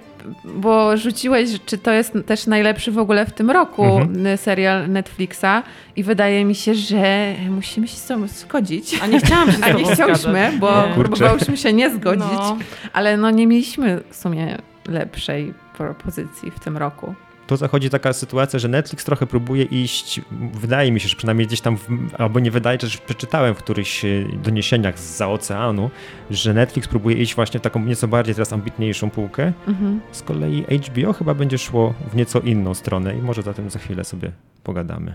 [0.45, 4.39] bo rzuciłeś, czy to jest też najlepszy w ogóle w tym roku Mhm.
[4.39, 5.63] serial Netflixa
[5.97, 8.99] i wydaje mi się, że musimy się z sobą zgodzić.
[9.03, 10.67] A nie chciałam się z A nie chciałyśmy, bo.
[10.95, 10.95] Kurczę.
[10.95, 12.57] próbowałyśmy się nie zgodzić, No.
[12.93, 17.15] ale no nie mieliśmy w sumie lepszej propozycji w tym roku.
[17.51, 20.21] To zachodzi taka sytuacja, że Netflix trochę próbuje iść,
[20.55, 24.05] wydaje mi się, że przynajmniej gdzieś tam, w, albo nie wydaje, że przeczytałem w którychś
[24.05, 24.09] e,
[24.43, 25.91] doniesieniach z oceanu,
[26.31, 29.53] że Netflix próbuje iść właśnie w taką nieco bardziej teraz ambitniejszą półkę.
[29.69, 30.01] Mhm.
[30.13, 33.79] Z kolei HBO chyba będzie szło w nieco inną stronę i może za tym za
[33.79, 34.33] chwilę sobie
[34.63, 35.15] pogadamy.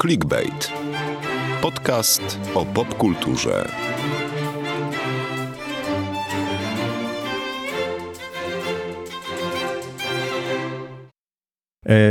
[0.00, 0.72] Clickbait.
[1.62, 3.68] Podcast o popkulturze.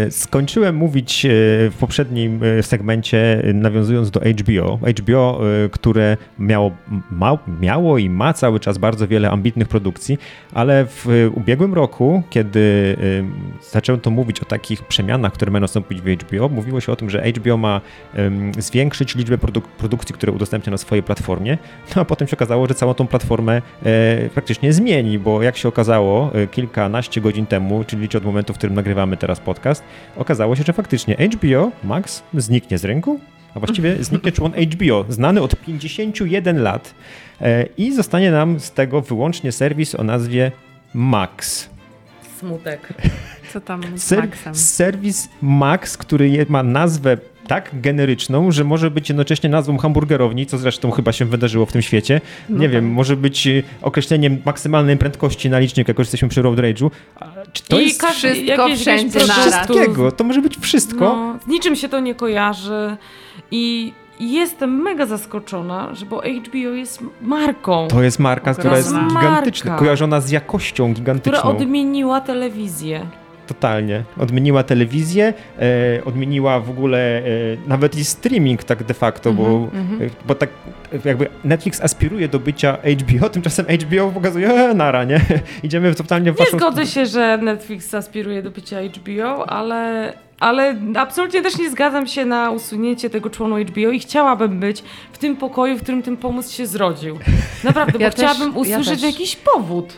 [0.10, 1.29] Skończyłem mówić e,
[1.69, 4.79] w poprzednim e, segmencie, e, nawiązując do HBO.
[4.99, 6.71] HBO, e, które miało,
[7.12, 10.17] ma, miało i ma cały czas bardzo wiele ambitnych produkcji,
[10.53, 12.95] ale w e, ubiegłym roku, kiedy
[13.62, 16.95] e, zacząłem to mówić o takich przemianach, które mają nastąpić w HBO, mówiło się o
[16.95, 17.81] tym, że HBO ma
[18.57, 21.57] zwiększyć liczbę produk- produkcji, które udostępnia na swojej platformie,
[21.95, 25.67] no a potem się okazało, że całą tą platformę e, praktycznie zmieni, bo jak się
[25.67, 29.61] okazało e, kilkanaście godzin temu, czyli od momentu, w którym nagrywamy teraz podcast,
[30.17, 33.19] okazało się, że faktycznie HBO Max zniknie z rynku,
[33.56, 36.93] a właściwie zniknie człon HBO, znany od 51 lat
[37.41, 40.52] e, i zostanie nam z tego wyłącznie serwis o nazwie
[40.93, 41.69] Max.
[42.39, 42.93] Smutek.
[43.54, 44.56] Co tam z Ser- Maxem?
[44.56, 47.17] serwis Max, który ma nazwę
[47.51, 51.81] tak generyczną, że może być jednocześnie nazwą hamburgerowni, co zresztą chyba się wydarzyło w tym
[51.81, 52.21] świecie.
[52.49, 52.73] No Nie tak.
[52.73, 56.91] wiem, może być y, określeniem maksymalnej prędkości na licznik, jak już jesteśmy przy Road Rage'u.
[57.67, 60.11] To I jest każdy- wszystko jakieś- wszędzie wszystkiego?
[60.11, 60.99] To może być wszystko.
[61.05, 62.97] No, z niczym się to nie kojarzy
[63.51, 69.71] i jestem mega zaskoczona, że bo HBO jest marką, To jest marka, która jest gigantyczna,
[69.71, 69.85] Marka.
[69.85, 71.39] kojarzona z jakością gigantyczną.
[71.39, 73.05] która odmieniła telewizję.
[73.55, 74.03] Totalnie.
[74.19, 77.23] Odmieniła telewizję, e, odmieniła w ogóle e,
[77.67, 80.01] nawet i streaming tak de facto, bo, mhm.
[80.01, 80.49] e, bo tak
[81.05, 85.21] jakby Netflix aspiruje do bycia HBO, tymczasem HBO pokazuje, e, nara, nie?
[85.63, 86.57] Idziemy w totalnie w Nie waszą...
[86.57, 92.25] zgodzę się, że Netflix aspiruje do bycia HBO, ale, ale absolutnie też nie zgadzam się
[92.25, 94.83] na usunięcie tego członu HBO i chciałabym być
[95.13, 97.19] w tym pokoju, w którym ten pomysł się zrodził.
[97.63, 99.11] Naprawdę, Ja bo też- chciałabym ja usłyszeć też.
[99.13, 99.93] jakiś powód.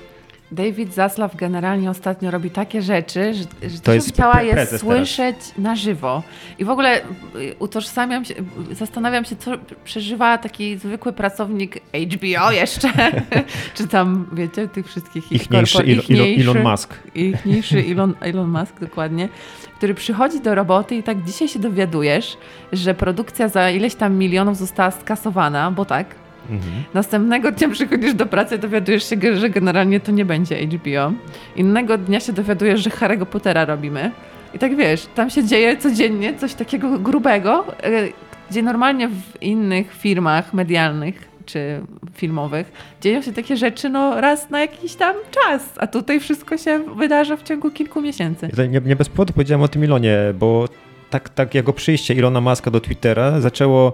[0.52, 5.76] David Zaslav generalnie ostatnio robi takie rzeczy, że, że To jest chciała je słyszeć na
[5.76, 6.24] żywo.
[6.60, 8.34] I w ogóle y, utożsamiam się,
[8.72, 9.52] zastanawiam się, co
[9.84, 12.90] przeżywa taki zwykły pracownik HBO jeszcze,
[13.76, 16.94] czy tam, wiecie, tych wszystkich ich Ichniejszy korpor- Elon, Elon, ichniejszy- Elon Musk.
[17.16, 19.30] ichniejszy Elon, Elon Musk, dokładnie,
[19.78, 22.38] który przychodzi do roboty i tak dzisiaj się dowiadujesz,
[22.74, 26.16] że produkcja za ileś tam milionów została skasowana, bo tak,
[26.50, 26.84] Mhm.
[26.94, 31.14] Następnego dnia przychodzisz do pracy, dowiadujesz się, że generalnie to nie będzie HBO.
[31.56, 34.12] Innego dnia się dowiadujesz, że Harry'ego Pottera robimy.
[34.54, 38.08] I tak wiesz, tam się dzieje codziennie coś takiego grubego, e,
[38.50, 41.82] gdzie normalnie w innych firmach medialnych czy
[42.14, 46.84] filmowych dzieją się takie rzeczy no raz na jakiś tam czas, a tutaj wszystko się
[46.96, 48.50] wydarza w ciągu kilku miesięcy.
[48.70, 50.68] Nie, nie bez powodu powiedziałem o tym Ilonie, bo
[51.14, 53.94] tak, tak jego przyjście Ilona Maska do Twittera zaczęło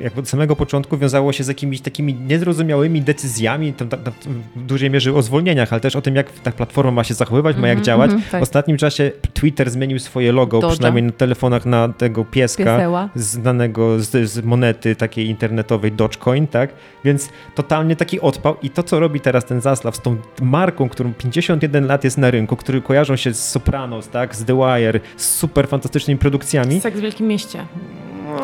[0.00, 4.12] jakby od samego początku wiązało się z jakimiś takimi niezrozumiałymi decyzjami, tam, tam, tam
[4.56, 7.56] w dużej mierze o zwolnieniach, ale też o tym, jak ta platforma ma się zachowywać,
[7.56, 8.10] ma jak Mhm, działać.
[8.10, 8.40] mhm, tak.
[8.40, 13.08] W ostatnim czasie Twitter zmienił swoje logo, przynajmniej na telefonach na tego pieska Pieseła.
[13.14, 16.70] znanego z, z monety takiej internetowej Dogecoin, tak?
[17.04, 21.14] Więc totalnie taki odpał i to, co robi teraz ten Zaslav z tą marką, którą
[21.14, 24.36] 51 lat jest na rynku, który kojarzą się z Sopranos, tak?
[24.36, 26.80] Z The Wire, z super fantastycznymi produkcjami.
[26.80, 27.66] Seks w Wielkim Mieście.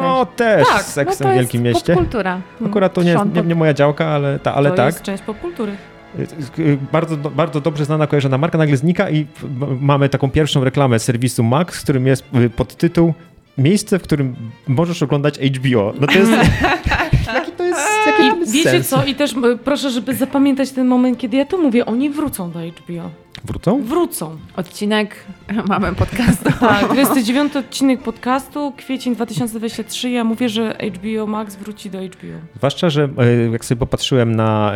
[0.02, 1.94] No też Tak, z No seksem to w Wielkim Mieście.
[1.94, 2.40] popkultura.
[2.66, 4.86] Akurat to nie, jest, nie, nie moja działka, ale, ta, ale to tak.
[4.86, 5.72] jest część popkultury.
[6.92, 9.26] Bardzo, bardzo dobrze znana, kojarzona marka nagle znika i
[9.80, 13.14] mamy taką pierwszą reklamę serwisu Max, w którym jest y, podtytuł
[13.58, 14.36] Miejsce, w którym
[14.68, 15.92] możesz oglądać HBO.
[16.00, 16.32] No to jest...
[17.34, 18.88] Jaki to jest jaki to I wiecie sens.
[18.88, 19.04] co?
[19.04, 21.86] I też e, proszę, żeby zapamiętać ten moment, kiedy ja to mówię.
[21.86, 23.10] Oni wrócą do HBO.
[23.44, 23.83] Wrócą?
[23.83, 24.37] Wrócą.
[24.57, 25.16] Odcinek
[25.68, 26.50] mamy podcastu.
[26.61, 30.11] Tak, 29 odcinek podcastu, kwiecień 2023.
[30.11, 32.38] Ja mówię, że HBO Max wróci do HBO.
[32.57, 34.72] Zwłaszcza, że e, jak sobie popatrzyłem na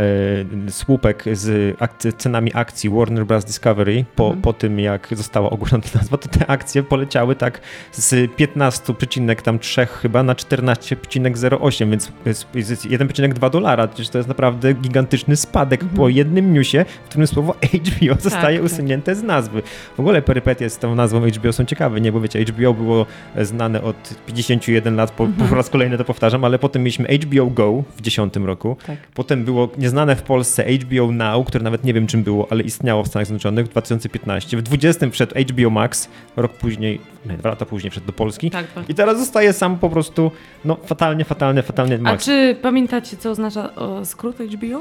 [0.67, 3.45] e, słupek z akcy, cenami akcji Warner Bros.
[3.45, 4.43] Discovery po, Mhm.
[4.43, 7.61] po tym, jak została ogłoszona ta nazwa, to te akcje poleciały tak
[7.93, 13.89] z 15,3 chyba na 14,08, więc jest- jest 1,2 dolara.
[13.89, 15.97] Przecież to jest naprawdę gigantyczny spadek Mhm.
[15.99, 18.67] po jednym newsie, w którym słowo HBO zostaje tak.
[18.67, 19.63] usunięte z nazwy.
[19.97, 22.13] W ogóle perypetie z tą nazwą HBO są ciekawe, nie?
[22.13, 23.07] Bo wiecie, HBO było
[23.43, 25.49] znane od 51 lat, po, Mhm.
[25.49, 28.77] po raz kolejny to powtarzam, ale potem mieliśmy HBO Go w 10 roku.
[28.87, 28.97] Tak.
[29.15, 33.03] Potem było nieznane w Polsce HBO Now, które nawet nie wiem czym było, ale istniało
[33.03, 34.57] w Stanach Zjednoczonych w 2015.
[34.57, 38.51] W 20 wszedł HBO Max, rok później, nie, dwa lata później wszedł do Polski.
[38.51, 38.91] Tak, tak.
[38.91, 40.31] I teraz zostaje sam po prostu,
[40.65, 42.25] no fatalnie, fatalnie, fatalnie A Max.
[42.25, 44.81] czy pamiętacie, co oznacza o, skrót HBO?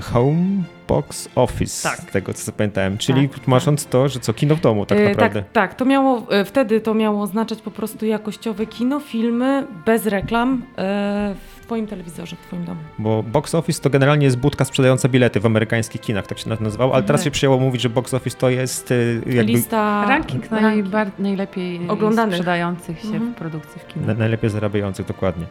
[0.00, 1.98] Home Box Office, Tak.
[2.00, 2.98] z tego co zapamiętałem.
[2.98, 5.42] Czyli Tak, tłumacząc to, że co, kino w domu tak E, naprawdę.
[5.42, 10.06] Tak, tak, to miało, e, wtedy to miało oznaczać po prostu jakościowe kino, filmy bez
[10.06, 12.80] reklam e, w twoim telewizorze, w twoim domu.
[12.98, 16.94] Bo box office to generalnie jest budka sprzedająca bilety w amerykańskich kinach, tak się nazywało,
[16.94, 17.24] ale teraz Mhm.
[17.24, 18.94] się przyjęło mówić, że box office to jest
[19.26, 20.04] jakby Lista...
[20.08, 20.86] Ranking, ranking.
[21.18, 22.34] najlepiej Oglądanych.
[22.34, 23.32] sprzedających się Mhm.
[23.32, 24.18] w produkcji w na, kinach.
[24.18, 25.46] najlepiej zarabiających, dokładnie.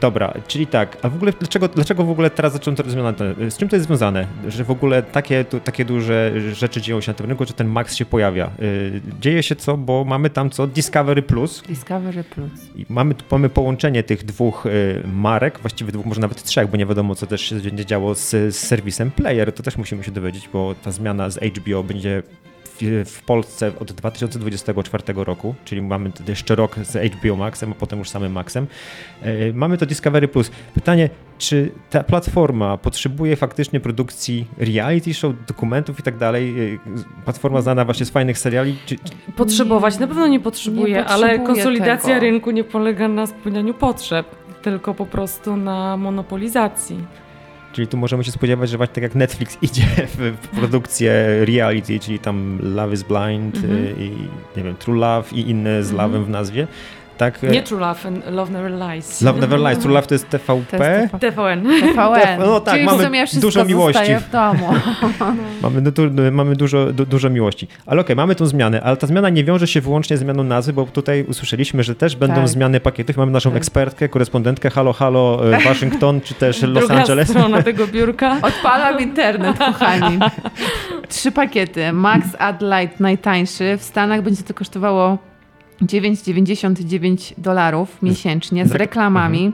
[0.00, 3.12] Dobra, czyli tak, a w ogóle dlaczego, dlaczego w ogóle teraz zaczęto te zmiany?
[3.50, 4.17] Z czym to jest związane?
[4.48, 7.96] Że w ogóle takie, takie duże rzeczy dzieją się na tym rynku, że ten Max
[7.96, 8.50] się pojawia.
[8.62, 10.66] Y, dzieje się co, bo mamy tam co?
[10.66, 12.50] Discovery Plus, Discovery Plus.
[12.76, 16.86] I mamy, mamy połączenie tych dwóch y, marek, właściwie dwóch, może nawet trzech, bo nie
[16.86, 19.52] wiadomo, co też się będzie działo z, z serwisem Player.
[19.52, 22.22] To też musimy się dowiedzieć, bo ta zmiana z HBO będzie
[22.80, 28.08] w, Polsce od 2024 roku, czyli mamy jeszcze rok z HBO Maxem, a potem już
[28.08, 28.66] samym Maxem.
[29.26, 30.50] Y, mamy to Discovery Plus.
[30.74, 36.60] Pytanie, czy ta platforma potrzebuje faktycznie produkcji reality show, dokumentów i tak dalej?
[36.60, 36.78] Y,
[37.24, 38.96] Platforma znana właśnie z fajnych seriali, czy,
[39.36, 42.20] Potrzebować, na pewno nie potrzebuje, Nie ale potrzebuje konsolidacja tego.
[42.20, 44.26] rynku nie polega na spełnianiu potrzeb,
[44.62, 46.98] tylko po prostu na monopolizacji.
[47.72, 51.12] Czyli tu możemy się spodziewać, że właśnie tak jak Netflix idzie w, produkcję
[51.44, 53.74] reality, czyli tam Love is Blind Mhm.
[53.84, 54.10] y, i
[54.56, 56.12] nie wiem, True Love i inne z Mhm.
[56.12, 56.66] Love'em w nazwie.
[57.18, 59.22] Tak, Nie True Love and Love Never Lies.
[59.22, 59.78] Love Never Lies.
[59.78, 60.78] True Love to jest TVP.
[60.78, 61.62] To jest TVN.
[61.80, 62.40] TVN.
[62.40, 63.08] No tak, Czyli mamy
[63.40, 64.14] dużo miłości.
[64.28, 64.68] w domu.
[65.62, 66.02] Mamy, no, tu,
[66.32, 67.68] mamy dużo, du, dużo miłości.
[67.86, 70.72] Ale okej, mamy tą zmianę, ale ta zmiana nie wiąże się wyłącznie z zmianą nazwy,
[70.72, 72.48] bo tutaj usłyszeliśmy, że też będą Tak.
[72.48, 73.16] zmiany pakietów.
[73.16, 73.56] Mamy naszą Tak.
[73.56, 77.28] ekspertkę, korespondentkę Halo Halo e, Waszyngton, czy też Los Druga Angeles.
[77.28, 78.36] strona tego biurka.
[78.42, 80.18] Odpalam internet, kochani.
[81.08, 81.92] Trzy pakiety.
[81.92, 83.76] Max Ad Light najtańszy.
[83.76, 85.18] W Stanach będzie to kosztowało
[85.82, 89.52] 9,99 dolarów miesięcznie z rek- reklamami,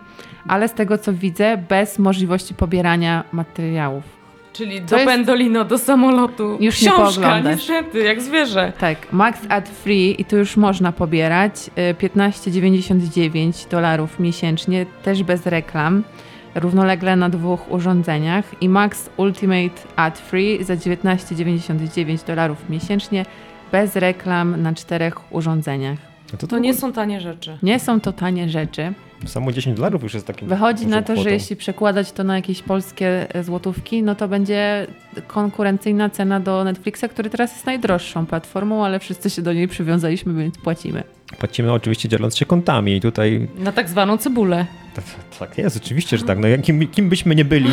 [0.49, 4.05] ale z tego co widzę, bez możliwości pobierania materiałów.
[4.53, 6.57] Czyli To do jest- pendolino, do samolotu.
[6.61, 7.57] Już nie Książka, pooglądasz.
[7.57, 8.73] niestety, jak zwierzę.
[8.79, 15.47] Tak, Max Ad Free i tu już można pobierać y, 15,99 dolarów miesięcznie, też bez
[15.47, 16.05] reklam,
[16.55, 23.25] równolegle na dwóch urządzeniach i Max Ultimate Ad Free za 19,99 dolarów miesięcznie,
[23.73, 26.14] bez reklam na czterech urządzeniach.
[26.33, 27.59] No To nie są tanie rzeczy.
[27.63, 28.95] Nie są to tanie rzeczy.
[29.27, 31.23] Samo 10 dolarów już jest takim Wychodzi na to, kwotą.
[31.23, 34.87] że jeśli przekładać to na jakieś polskie e, złotówki, no to będzie
[35.27, 40.35] konkurencyjna cena do Netflixa, który teraz jest najdroższą platformą, ale wszyscy się do niej przywiązaliśmy,
[40.35, 41.03] więc płacimy.
[41.39, 44.67] Płacimy oczywiście dzieląc się kontami i tutaj Na tak zwaną cebulę.
[45.39, 46.39] tak, jest, oczywiście, że tak.
[46.39, 47.71] No, kim, kim byśmy nie byli,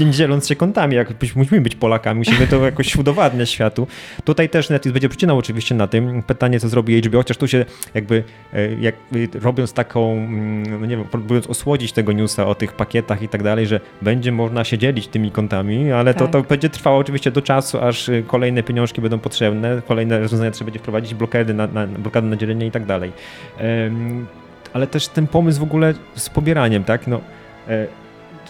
[0.00, 3.86] nie dzieląc się kątami, jak byśmy, musimy być Polakami, musimy to jakoś udowadniać światu.
[4.24, 6.22] Tutaj też Netflix będzie przycinał oczywiście na tym.
[6.22, 10.96] Pytanie, co zrobi HBO, chociaż tu się jakby, e, jakby robiąc taką, mm, no nie
[10.96, 14.78] wiem, próbując osłodzić tego newsa o tych pakietach i tak dalej, że będzie można się
[14.78, 16.32] dzielić tymi kontami, ale to, Tak.
[16.32, 20.66] to będzie trwało oczywiście do czasu, aż y, kolejne pieniążki będą potrzebne, kolejne rozwiązania trzeba
[20.66, 23.12] będzie wprowadzić, blokady na, na, blokady na dzielenie i tak dalej.
[23.58, 24.26] Em,
[24.72, 27.06] ale też ten pomysł w ogóle z pobieraniem, tak?
[27.06, 27.20] No,
[27.68, 27.86] e,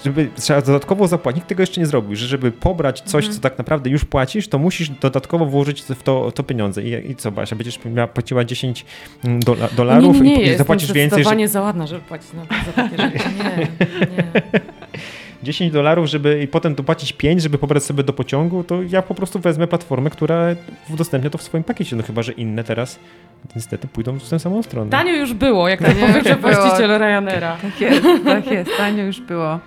[0.05, 3.35] żeby trzeba dodatkowo zapłacić, nikt tego jeszcze nie zrobił, że żeby pobrać coś, Mhm.
[3.35, 6.83] co tak naprawdę już płacisz, to musisz dodatkowo włożyć w to, to pieniądze.
[6.83, 8.85] I, I co, Basia, będziesz miała, płaciła 10
[9.25, 12.01] dola, Nie, dolarów nie, nie, i, i jestem zapłacisz więcej, że, zdecydowanie za ładna, żeby
[12.01, 13.29] płacić na, za takie rzeczy.
[13.39, 13.57] Nie,
[14.17, 14.61] nie.
[15.43, 19.15] 10 dolarów, żeby i potem dopłacić 5, żeby pobrać sobie do pociągu, to ja po
[19.15, 20.47] prostu wezmę platformę, która
[20.91, 22.99] udostępnia to w swoim pakiecie, no chyba, że inne teraz
[23.57, 24.91] niestety pójdą w tę samą stronę.
[24.91, 27.57] Tanio już było, jak to już powiedział właściciel Ryanaira.
[27.63, 29.59] Tak jest, tak jest, tanio już było.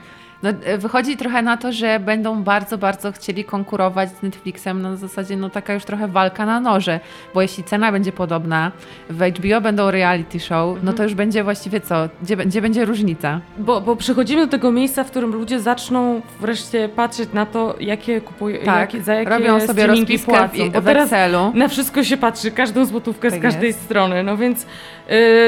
[0.43, 4.95] No, e, wychodzi trochę na to, że będą bardzo, bardzo chcieli konkurować z Netflixem na
[4.95, 6.99] zasadzie no taka już trochę walka na noże,
[7.33, 8.71] bo jeśli cena będzie podobna,
[9.09, 12.09] w HBO będą reality show, no to już będzie właściwie co?
[12.21, 13.39] Gdzie, gdzie będzie różnica?
[13.57, 18.21] Bo, bo przechodzimy do tego miejsca, w którym ludzie zaczną wreszcie patrzeć na to, jakie
[18.21, 20.69] kupują, Tak, jakie, za jakie robią sobie rozpiskę płacą.
[20.69, 21.51] w, Bo w teraz Excelu.
[21.55, 23.81] na wszystko się patrzy, każdą złotówkę Tak z każdej jest.
[23.81, 24.23] strony.
[24.23, 24.65] No więc y,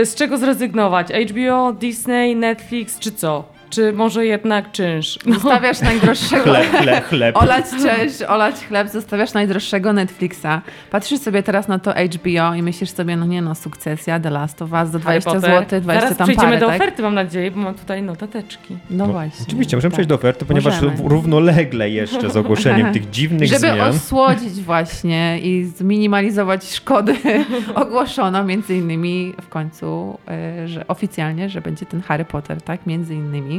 [0.06, 1.08] z czego zrezygnować?
[1.30, 3.59] HBO, Disney, Netflix czy co?
[3.70, 5.20] Czy może jednak czynsz?
[5.26, 6.44] No, Zostawiasz najdroższego...
[6.44, 7.38] Chleb, chleb, chleb.
[7.38, 10.62] Olać czynsz, olać chleb, zostawiasz najdroższego Netflixa.
[10.92, 14.62] Patrzysz sobie teraz na to HBO i myślisz sobie, no nie no, sukcesja, The Last
[14.62, 15.42] of Us za 20 Harry Potter.
[15.66, 16.76] zł, 20 Zaraz tam przejdziemy parę, do tak?
[16.82, 18.78] oferty, mam nadzieję, bo mam tutaj notateczki.
[18.90, 19.46] No No, właśnie.
[19.48, 19.96] Oczywiście, możemy tak.
[19.96, 21.10] przejść do oferty, ponieważ Możemy.
[21.10, 23.80] równolegle jeszcze z ogłoszeniem tych dziwnych Żeby zmian.
[23.82, 27.16] osłodzić właśnie i zminimalizować szkody,
[27.76, 30.18] ogłoszono między innymi w końcu,
[30.64, 32.86] y, że oficjalnie, że będzie ten Harry Potter, tak?
[32.88, 33.59] Między innymi.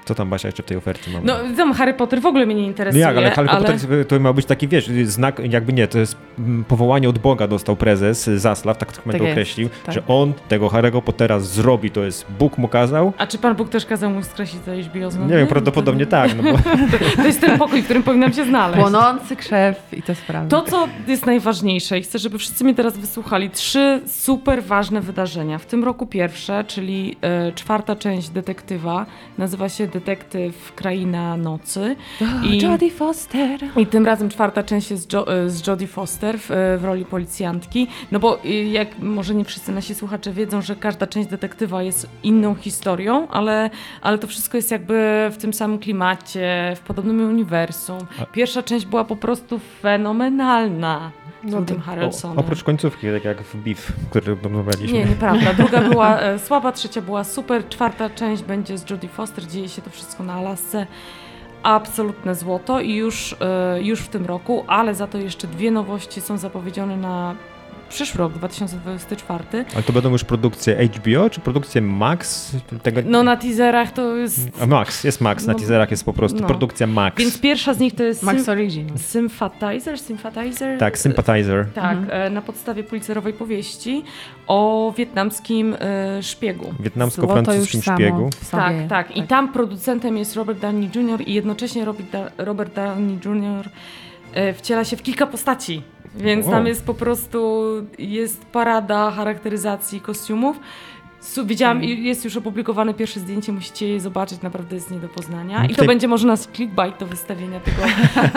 [0.05, 1.25] Co tam Basia jeszcze w tej ofercie mamy?
[1.25, 3.61] No tam Harry Potter w ogóle mnie nie No interesuje, jak, ale Harry ale...
[3.73, 6.17] Potter to miał być taki, wiesz, znak, jakby nie, to jest
[6.67, 9.95] powołanie od Boga dostał prezes Zaslaw, tak to Tak jest, określił, tak.
[9.95, 13.13] że on tego Harry'ego Pottera zrobi, to jest Bóg mu kazał.
[13.17, 16.31] A czy Pan Bóg też kazał mu skreślić to HBO z Nie wiem, prawdopodobnie tak,
[16.37, 16.57] no bo
[17.15, 18.81] To jest ten pokój, w którym powinnam się znaleźć.
[18.81, 20.49] Płonący krzew i te sprawy.
[20.49, 25.57] To, co jest najważniejsze i chcę, żeby wszyscy mnie teraz wysłuchali, trzy super ważne wydarzenia.
[25.57, 29.05] W tym roku pierwsze, czyli e, czwarta część detektywa,
[29.37, 31.95] nazywa się Detektyw Kraina Nocy.
[32.43, 32.57] I- I...
[32.61, 33.59] Jodie Foster.
[33.77, 37.05] I tym razem czwarta część jest jo, e, z Jodie Foster w, e, w roli
[37.05, 37.87] policjantki.
[38.11, 42.09] No bo y, jak może nie wszyscy nasi słuchacze wiedzą, że każda część detektywa jest
[42.23, 43.69] inną historią, ale,
[44.01, 47.97] ale to wszystko jest jakby w tym samym klimacie, w podobnym uniwersum.
[48.31, 51.11] Pierwsza część była po prostu fenomenalna.
[51.43, 52.39] No, tym Harrelsonem.
[52.39, 54.97] oprócz końcówki, tak jak w Beef, który omawialiśmy.
[54.97, 55.53] Nie, nieprawda.
[55.63, 59.81] Druga była e, słaba, trzecia była super, czwarta część będzie z Jodie Foster, dzieje się
[59.81, 60.87] to wszystko na Alasce.
[61.63, 66.21] Absolutne złoto i już, e, już w tym roku, ale za to jeszcze dwie nowości
[66.21, 67.35] są zapowiedziane na
[67.91, 69.43] przyszły rok, 2024.
[69.73, 72.51] Ale to będą już produkcje HBO, czy produkcje Max?
[72.83, 73.01] Tego...
[73.05, 74.65] No na teaserach to jest...
[74.67, 76.47] Max, jest Max, na No, teaserach jest po prostu no.
[76.47, 77.17] produkcja Max.
[77.17, 78.97] Więc pierwsza z nich to jest Max Sym- Origin.
[78.97, 80.79] Sympathizer, Sympathizer?
[80.79, 81.67] Tak, Sympathizer.
[81.73, 82.21] Tak, Mhm.
[82.23, 84.03] e, na podstawie policerowej powieści
[84.47, 86.73] o wietnamskim e, szpiegu.
[86.79, 88.29] Wietnamsko-francuskim szpiegu.
[88.43, 88.61] sobie.
[88.63, 88.73] Tak,
[89.07, 89.17] tak.
[89.17, 91.21] I tam producentem jest Robert Downey Jr.
[91.27, 93.69] i jednocześnie Robert, da Robert Downey Jr.
[94.33, 95.81] e, wciela się w kilka postaci.
[96.15, 97.65] Więc tam jest po prostu
[97.99, 100.59] jest parada charakteryzacji kostiumów.
[101.19, 101.89] Su- Widziałam, Mm.
[101.89, 105.57] i jest już opublikowane pierwsze zdjęcie, musicie je zobaczyć, naprawdę jest nie do poznania.
[105.65, 107.81] I to Tutaj- będzie może nas clickbait do wystawienia tego,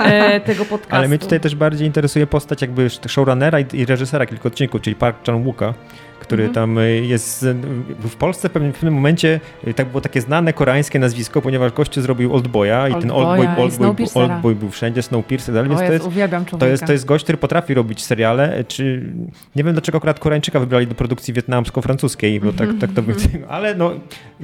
[0.05, 0.97] e, tego podcastu.
[0.97, 4.97] Ale mnie tutaj też bardziej interesuje postać jakby showrunnera i, i reżysera kilku odcinków, czyli
[4.97, 5.75] Park Chan-wooka,
[6.21, 6.55] który Mhm.
[6.55, 7.55] tam y, jest y,
[8.09, 11.73] w Polsce w pewnym, w pewnym momencie y, tak było takie znane koreańskie nazwisko, ponieważ
[11.73, 14.35] gościu zrobił Oldboya i ten Oldboya Oldboy, i Oldboy, Snowpiercera.
[14.35, 16.05] Oldboy był wszędzie, Snowpiercer, ale więc to jest.
[16.59, 19.13] To jest, to jest gość, który potrafi robić seriale, czy
[19.57, 23.15] nie wiem dlaczego akurat Koreańczyka wybrali do produkcji wietnamsko-francuskiej, bo tak, tak to by,
[23.49, 23.91] ale no,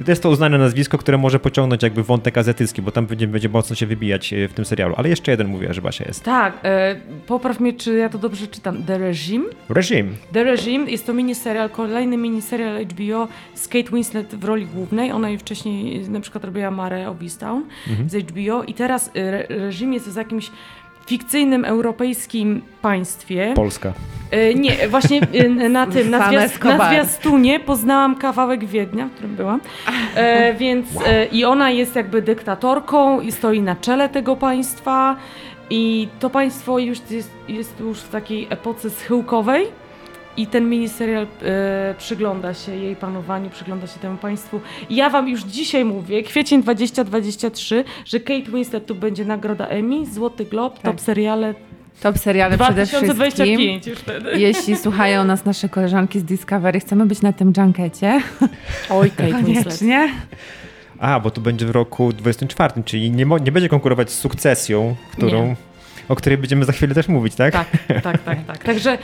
[0.05, 3.49] to jest to uznane nazwisko, które może pociągnąć jakby wątek azjatycki, bo tam będzie, będzie
[3.49, 4.95] mocno się wybijać w tym serialu.
[4.97, 6.23] Ale jeszcze jeden mówię, że Basia jest.
[6.23, 6.95] Tak, e,
[7.27, 8.83] popraw mnie, czy ja to dobrze czytam.
[8.83, 9.45] The Regime?
[9.69, 10.15] Reżim.
[10.33, 15.11] The Regime jest to miniserial, kolejny miniserial HBO z Kate Winslet w roli głównej.
[15.11, 17.63] Ona i wcześniej na przykład robiła Mare of Easttown
[18.07, 20.51] z HBO i teraz y, Re Regime jest w jakimś
[21.05, 23.53] fikcyjnym europejskim państwie.
[23.55, 23.93] Polska.
[24.33, 29.35] Y, nie, właśnie y, na tym, na, zwiast, na zwiastunie poznałam kawałek Wiednia, w którym
[29.35, 29.61] byłam.
[30.15, 35.15] E, więc e, i ona jest jakby dyktatorką i stoi na czele tego państwa.
[35.69, 39.80] I to państwo już jest, jest już w takiej epoce schyłkowej.
[40.37, 44.59] I ten miniserial e, przygląda się jej panowaniu, przygląda się temu państwu.
[44.89, 50.05] I ja wam już dzisiaj mówię, kwiecień 2023, że Kate Winslet tu będzie nagroda Emmy,
[50.05, 50.83] Złoty Glob, Tak.
[50.83, 51.53] top seriale
[52.01, 53.15] Top seriale przede wszystkim.
[53.15, 54.31] 2025 już wtedy.
[54.39, 58.21] Jeśli słuchają nas nasze koleżanki z Discovery, chcemy być na tym junkecie.
[58.89, 59.65] Oj, Kate Winslet.
[59.65, 60.09] Koniecznie.
[60.99, 65.47] A, bo to będzie w roku 24, czyli nie, nie będzie konkurować z sukcesją, którą,
[65.47, 65.55] Nie.
[66.11, 67.53] O której będziemy za chwilę też mówić, tak?
[67.53, 67.67] Tak,
[68.03, 68.57] tak, tak, tak.
[68.73, 68.97] Także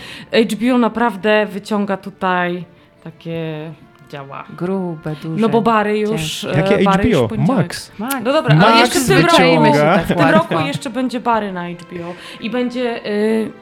[0.51, 2.65] HBO naprawdę wyciąga tutaj
[3.03, 3.71] takie
[4.09, 4.45] działa.
[4.57, 5.41] Grube, duże.
[5.41, 6.43] No bo Bary już.
[6.43, 7.27] e, Jakie Bary już HBO?
[7.27, 7.67] poniedziałek.
[7.67, 7.91] Max.
[7.97, 8.15] Max.
[8.23, 11.51] No dobra, Max ale jeszcze w tym roku, tak w tym roku jeszcze będzie Bary
[11.51, 13.09] na HBO i będzie y,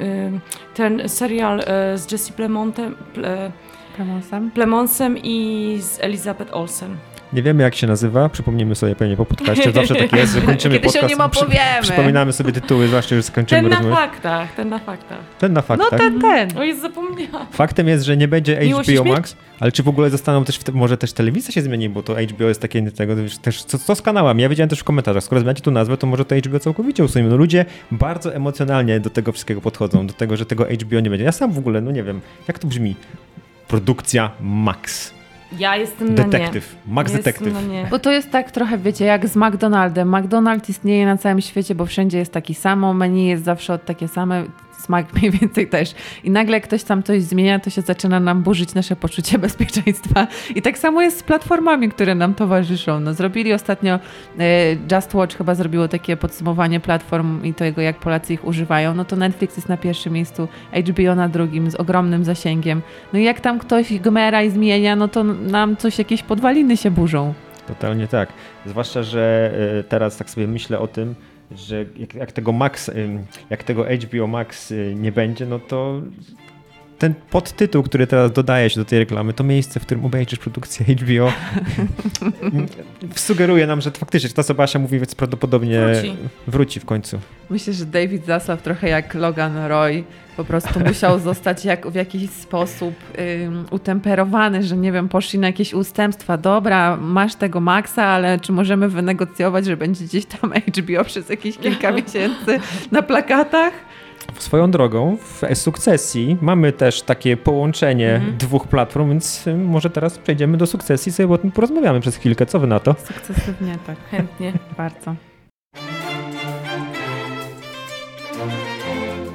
[0.01, 0.39] y,
[0.73, 1.63] ten serial y,
[1.97, 3.51] z Jesse Plemontem, Ple,
[3.95, 4.51] Promosem.
[4.51, 6.97] Plemonsem i z Elizabeth Olsen.
[7.33, 10.75] Nie wiemy jak się nazywa, przypomnimy sobie pewnie po podcaście, zawsze tak jest, że kończymy
[10.75, 11.05] Kiedyś podcast.
[11.05, 11.81] o nim opowiemy.
[11.81, 13.95] Przypominamy sobie tytuły, zwłaszcza, że skończymy Ten na rozmowę.
[13.95, 15.19] faktach, ten na faktach.
[15.39, 16.57] Ten na fakt, No ten, ten.
[16.57, 17.47] O, jest zapomniałam.
[17.51, 19.03] Faktem jest, że nie będzie Miłość HBO?
[19.03, 22.15] Max, ale czy w ogóle zostaną też, te, może też telewizja się zmieni, bo to
[22.15, 24.41] HBO jest takie tego, też, co, co z kanałami?
[24.41, 27.29] Ja wiedziałem też w komentarzach, skoro zmieniacie tu nazwę, to może to HBO całkowicie usuniemy.
[27.29, 31.25] No ludzie bardzo emocjonalnie do tego wszystkiego podchodzą, do tego, że tego HBO nie będzie.
[31.25, 32.95] Ja sam w ogóle, no nie wiem, jak to brzmi?
[33.67, 35.14] Produkcja Max.
[35.59, 36.29] Ja jestem na nie.
[36.29, 36.75] Detektyw.
[36.87, 37.53] Max Jestem Detektyw.
[37.53, 37.87] na nie.
[37.89, 40.11] Bo to jest tak trochę, wiecie, jak z McDonaldem.
[40.11, 44.07] McDonald's istnieje na całym świecie, bo wszędzie jest taki samo, menu jest zawsze od takie
[44.07, 44.43] same,
[44.81, 45.95] smak mniej więcej też.
[46.23, 50.27] I nagle ktoś tam coś zmienia, to się zaczyna nam burzyć nasze poczucie bezpieczeństwa.
[50.55, 52.99] I tak samo jest z platformami, które nam towarzyszą.
[52.99, 53.99] No, zrobili ostatnio,
[54.39, 58.95] e, Just Watch chyba zrobiło takie podsumowanie platform i tego, jak Polacy ich używają.
[58.95, 62.81] No to Netflix jest na pierwszym miejscu, HBO na drugim, z ogromnym zasięgiem.
[63.13, 66.91] No i jak tam ktoś gmera i zmienia, no to nam coś, jakieś podwaliny się
[66.91, 67.33] burzą.
[67.67, 68.29] Totalnie tak.
[68.65, 71.15] Zwłaszcza, że y, teraz tak sobie myślę o tym,
[71.51, 72.91] że jak, jak tego Max,
[73.49, 76.01] jak tego HBO Max y, nie będzie, no to
[76.97, 80.95] ten podtytuł, który teraz dodaje się do tej reklamy, to miejsce, w którym obejrzysz produkcję
[80.95, 81.31] HBO,
[83.15, 86.15] sugeruje nam, że faktycznie, ta co Basia mówi, więc prawdopodobnie Wróci.
[86.47, 87.19] wróci w końcu.
[87.49, 90.03] Myślę, że David Zaslav trochę jak Logan Roy
[90.37, 92.93] po prostu musiał zostać jak, w jakiś sposób
[93.43, 96.37] ym, utemperowany, że nie wiem, poszli na jakieś ustępstwa.
[96.37, 101.57] Dobra, masz tego Maxa, ale czy możemy wynegocjować, że będzie gdzieś tam HBO przez jakieś
[101.57, 102.59] kilka miesięcy
[102.91, 103.73] na plakatach?
[104.39, 108.37] Swoją drogą, w sukcesji mamy też takie połączenie Mhm.
[108.37, 112.15] dwóch platform, więc y, może teraz przejdziemy do sukcesji i sobie o tym porozmawiamy przez
[112.15, 112.45] chwilkę.
[112.45, 112.95] Co wy na to?
[113.07, 114.53] Sukcesywnie tak, Chętnie.
[114.77, 115.15] bardzo.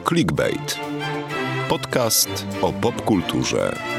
[0.08, 0.80] Clickbait.
[1.70, 3.89] Podcast o popkulturze.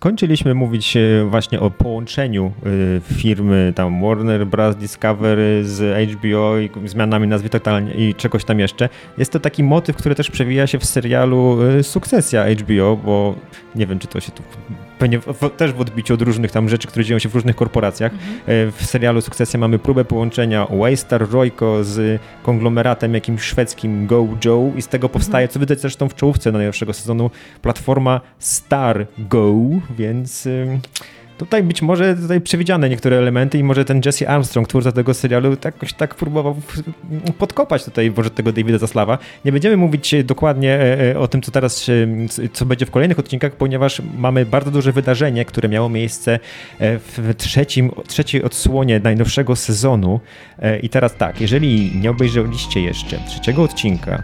[0.00, 2.52] Skończyliśmy mówić e, właśnie o połączeniu
[3.06, 4.76] e, firmy tam Warner Bros.
[4.76, 8.88] Discovery z HBO i zmianami nazwy totalnie i czegoś tam jeszcze.
[9.18, 13.34] Jest to taki motyw, który też przewija się w serialu e, Sukcesja HBO, bo
[13.74, 14.42] nie wiem, czy to się tu
[15.00, 18.12] pewnie w, też w odbiciu od różnych tam rzeczy, które dzieją się w różnych korporacjach.
[18.12, 18.16] E,
[18.70, 24.82] W serialu Sukcesja mamy próbę połączenia Waystar Royco z konglomeratem jakimś szwedzkim Go Joe i
[24.82, 27.30] z tego powstaje, co widać zresztą w czołówce najnowszego sezonu,
[27.62, 29.54] platforma Star Go,
[29.98, 30.48] więc
[31.38, 35.56] tutaj być może tutaj przewidziane niektóre elementy i może ten Jesse Armstrong, twórca tego serialu,
[35.64, 36.82] jakoś tak próbował w-
[37.38, 39.18] podkopać tutaj może tego Davida Zaslawa.
[39.44, 41.90] Nie będziemy mówić e, dokładnie e, e, o tym, co teraz,
[42.52, 46.38] co będzie w kolejnych odcinkach, ponieważ mamy bardzo duże wydarzenie, które miało miejsce
[46.80, 50.20] w trzecim, trzeciej odsłonie najnowszego sezonu.
[50.82, 54.22] I teraz tak, jeżeli nie obejrzeliście jeszcze trzeciego odcinka,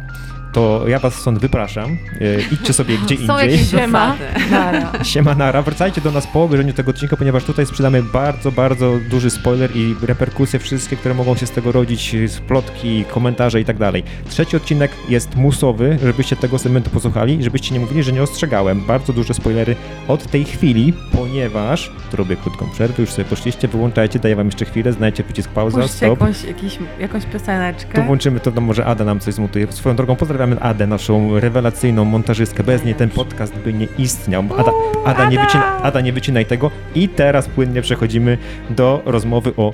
[0.56, 1.96] to ja was stąd wypraszam.
[2.20, 3.50] E, Idźcie sobie gdzie Są indziej.
[3.52, 4.16] jakieś Siema.
[4.50, 4.92] Nara.
[5.04, 9.30] Siema Nara, wracajcie do nas po obejrzeniu tego odcinka, ponieważ tutaj sprzedamy bardzo, bardzo duży
[9.30, 13.78] spoiler i reperkusje wszystkie, które mogą się z tego rodzić, z plotki, komentarze i tak
[13.78, 14.02] dalej.
[14.28, 18.80] Trzeci odcinek jest musowy, żebyście tego segmentu posłuchali, żebyście nie mówili, że nie ostrzegałem.
[18.80, 19.76] Bardzo duże spoilery
[20.08, 24.64] od tej chwili, ponieważ, tu robię krótką przerwę, już sobie poszliście, wyłączajcie, daję wam jeszcze
[24.64, 26.20] chwilę, znajdźcie przycisk pauza, Puśćcie stop.
[26.20, 28.02] jakąś, jakiś, jakąś Tu pioseneczkę.
[28.06, 29.66] włączymy to, no może Ada nam coś zmontuje.
[29.72, 32.62] Swoją drogą pozdrawiamy Adę, naszą rewelacyjną montażystkę.
[32.62, 34.44] Bez niej ten podcast by nie istniał.
[34.58, 34.72] Ada,
[35.04, 36.70] Ada, nie, wycina, Ada nie wycinaj tego.
[36.94, 38.38] I teraz płynnie przechodzimy
[38.70, 39.72] do rozmowy o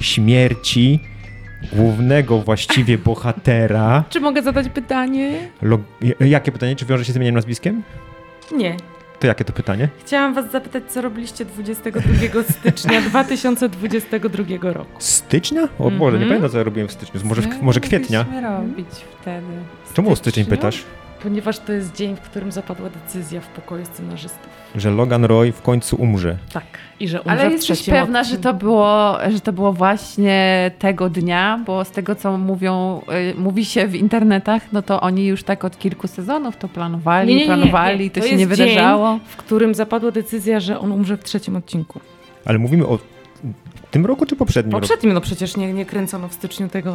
[0.00, 1.00] śmierci
[1.72, 4.04] głównego właściwie bohatera.
[4.08, 5.48] Czy mogę zadać pytanie?
[5.62, 5.78] Lo,
[6.20, 6.76] jakie pytanie?
[6.76, 7.82] Czy wiąże się z imieniem nazwiskiem?
[8.56, 8.76] Nie.
[9.24, 9.88] To jakie to pytanie?
[10.06, 14.90] Chciałam was zapytać, co robiliście 22 stycznia 2022 roku.
[14.98, 15.62] Stycznia?
[15.78, 16.28] O Boże, nie Mhm.
[16.28, 17.20] pamiętam co ja robiłem w styczniu.
[17.24, 18.18] Może, w, Co może kwietnia?
[18.24, 18.86] mogliśmy robić
[19.20, 19.46] wtedy?
[19.94, 20.84] Czemu o styczeń pytasz?
[21.24, 24.48] Ponieważ to jest dzień, w którym zapadła decyzja w pokoju scenarzystów.
[24.74, 26.36] Że Logan Roy w końcu umrze.
[26.52, 26.64] Tak.
[27.00, 28.42] I że umrze Ale w jesteś pewna, odcinku.
[28.42, 33.00] że to, było, że to było właśnie tego dnia, bo z tego, co mówią,
[33.32, 37.28] y, mówi się w internetach, no to oni już tak od kilku sezonów to planowali,
[37.28, 38.10] Nie, nie, nie, planowali, nie.
[38.10, 39.18] to, To się nie jest dzień, wydarzało.
[39.26, 42.00] w którym zapadła decyzja, że on umrze w trzecim odcinku.
[42.44, 42.98] Ale mówimy o
[43.94, 44.80] tym roku czy poprzednim roku?
[44.80, 46.94] Poprzednim, no przecież nie, nie kręcono w styczniu tego,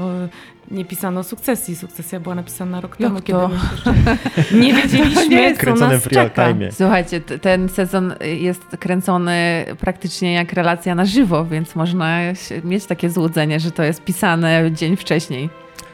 [0.72, 1.76] nie pisano sukcesji.
[1.76, 3.50] Sukcesja była napisana rok Jak temu, to?
[3.50, 6.48] kiedy nie wiedzieliśmy, co Kręconym nas w real czeka.
[6.48, 6.72] time.
[6.72, 12.20] Słuchajcie, ten sezon jest kręcony praktycznie jak relacja na żywo, więc można
[12.64, 15.50] mieć takie złudzenie, że to jest pisane dzień wcześniej.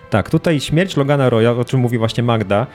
[0.10, 2.68] Tak, tutaj śmierć Logana Roya, o czym mówi właśnie Magda,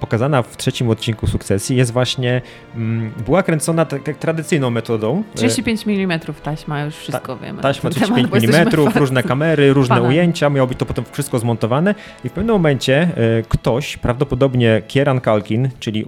[0.00, 2.42] pokazana w trzecim odcinku sukcesji, jest właśnie,
[2.76, 5.22] mm, była kręcona tak tradycyjną metodą.
[5.34, 7.62] E, 35 mm taśma, już wszystko wiemy.
[7.62, 10.86] Taśma na ten temat, 35 bo jesteśmy mm, różne kamery, różne ujęcia, miało być to
[10.86, 11.94] potem wszystko zmontowane
[12.24, 13.08] i w pewnym momencie e,
[13.48, 16.04] ktoś, prawdopodobnie Kieran Culkin, czyli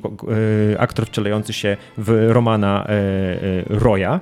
[0.72, 3.38] e, aktor wcielający się w Romana e, e,
[3.68, 4.20] Roya, e,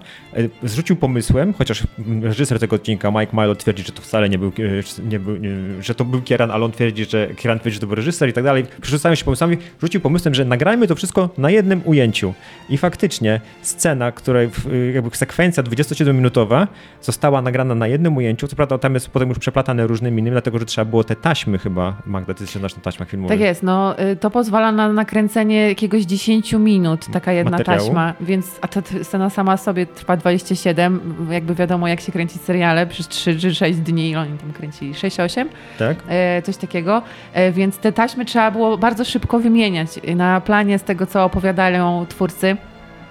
[0.63, 1.83] zrzucił pomysłem, chociaż
[2.23, 5.37] reżyser tego odcinka, Mike Milo twierdzi, że to wcale nie był, e, nie był
[5.81, 8.33] że to był Kieran, ale on twierdzi, że Kieran twierdzi, że to był reżyser i
[8.33, 8.65] tak dalej.
[8.81, 12.35] Przerzucają się pomysłami, rzucił pomysłem, że nagrajmy to wszystko na jednym ujęciu.
[12.69, 16.67] I faktycznie scena, której w- jakby sekwencja 27-minutowa
[17.03, 20.59] została nagrana na jednym ujęciu, co prawda tam jest potem już przeplatane różnymi innymi, dlatego
[20.59, 23.39] że trzeba było te taśmy chyba, Magda, ty się znasz na taśmach filmowych.
[23.39, 27.81] Tak jest, no y, to pozwala na nakręcenie jakiegoś 10 minut, taka jedna Materiału.
[27.81, 31.01] taśma, więc a ta scena sama sobie trwa 27,
[31.31, 35.47] jakby wiadomo jak się kręci seriale, przez 3 czy 6 dni, oni tam kręcili 6-8,
[35.79, 35.97] Tak?
[36.09, 37.03] e, coś takiego,
[37.33, 39.89] e, więc te taśmy trzeba było bardzo szybko wymieniać.
[40.17, 42.57] Na planie z tego, co opowiadają twórcy,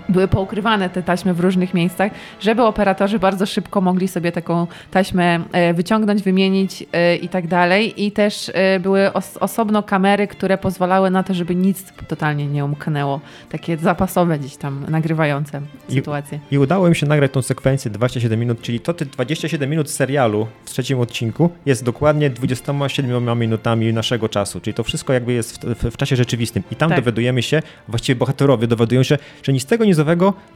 [0.09, 5.39] były poukrywane te taśmy w różnych miejscach, żeby operatorzy bardzo szybko mogli sobie taką taśmę
[5.51, 8.03] e, wyciągnąć, wymienić e, i tak dalej.
[8.05, 12.65] I też e, były os osobno kamery, które pozwalały na to, żeby nic totalnie nie
[12.65, 13.21] umknęło.
[13.49, 16.39] Takie zapasowe gdzieś tam nagrywające I- sytuacje.
[16.51, 20.47] I udało im się nagrać tą sekwencję 27 minut, czyli to te 27 minut serialu
[20.65, 25.75] w trzecim odcinku jest dokładnie 27 minutami naszego czasu, czyli to wszystko jakby jest w,
[25.75, 26.63] w, w czasie rzeczywistym.
[26.71, 26.99] I tam Tak.
[26.99, 29.93] dowiadujemy się, właściwie bohaterowie dowiadują się, że ni z tego, ni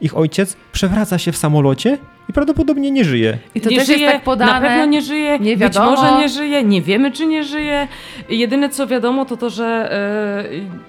[0.02, 1.98] ich ojciec przewraca się w samolocie
[2.30, 3.38] i prawdopodobnie nie żyje.
[3.56, 4.52] I to nie też żyje, jest tak podane.
[4.52, 5.92] Na pewno nie żyje, nie być wiadomo.
[5.92, 7.88] może nie żyje, nie wiemy czy nie żyje.
[8.30, 9.92] Jedyne co wiadomo to to, że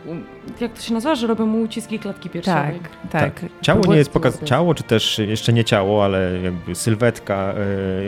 [0.09, 0.15] e,
[0.61, 2.81] jak to się nazywa, że robią mu uciski klatki piersiowej.
[3.11, 3.51] Tak, tak.
[3.63, 7.55] Ciało Było nie jest pokazane, ciało, czy też jeszcze nie ciało, ale jakby sylwetka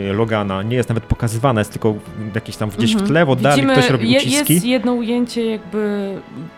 [0.09, 1.95] e, Logana nie jest nawet pokazywana, jest tylko
[2.35, 4.53] jakieś tam gdzieś w tle, w oddali Widzimy, ktoś robi je, uciski.
[4.53, 6.11] jest jedno ujęcie jakby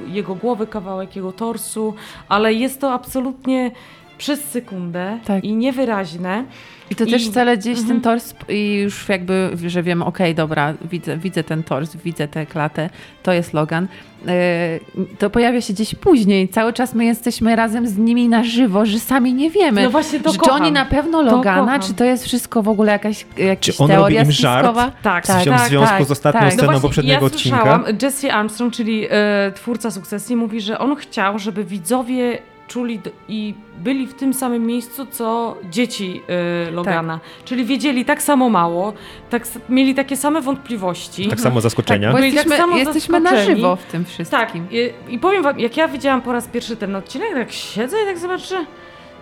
[0.07, 1.93] jego głowy, kawałek jego torsu,
[2.30, 3.72] ale jest to absolutnie
[4.20, 5.43] przez sekundę Tak.
[5.43, 6.43] i niewyraźne.
[6.91, 8.01] I to I- też wcale gdzieś ten Mhm.
[8.01, 12.89] tors i już jakby, że wiem, okej, dobra, widzę, widzę ten tors, widzę tę klatę,
[13.24, 13.88] to jest Logan.
[14.28, 14.80] E,
[15.20, 16.49] To pojawia się gdzieś później.
[16.49, 19.84] Cały czas my jesteśmy razem z nimi na żywo, że sami nie wiemy.
[19.84, 20.61] No właśnie to czy kocham.
[20.61, 21.82] oni na pewno To Logana, kocham.
[21.82, 24.65] czy to jest wszystko w ogóle jakaś, jakaś Czy on robi teoria im żart?
[24.65, 24.91] spiskowa?
[25.03, 26.53] Tak, W związku- w związku z ostatnią tak.
[26.53, 27.57] sceną właśnie poprzedniego ja odcinka.
[27.57, 32.38] słyszałam, Jesse Armstrong, czyli e, twórca sukcesji, mówi, że on chciał, żeby widzowie
[32.70, 36.22] czuli i byli w tym samym miejscu, co dzieci
[36.67, 37.20] e, Logana.
[37.45, 38.93] Czyli wiedzieli tak samo mało,
[39.30, 41.28] tak, mieli takie same wątpliwości.
[41.28, 42.11] Tak samo zaskoczenia.
[42.11, 43.55] Bo Byli tak jesteśmy, samo jesteśmy na zaskoczeni.
[43.55, 44.67] żywo w tym Tak, wszystkim.
[44.72, 48.05] i, i powiem wam, jak ja widziałam po raz pierwszy ten odcinek, tak siedzę i
[48.05, 48.65] tak zobaczę,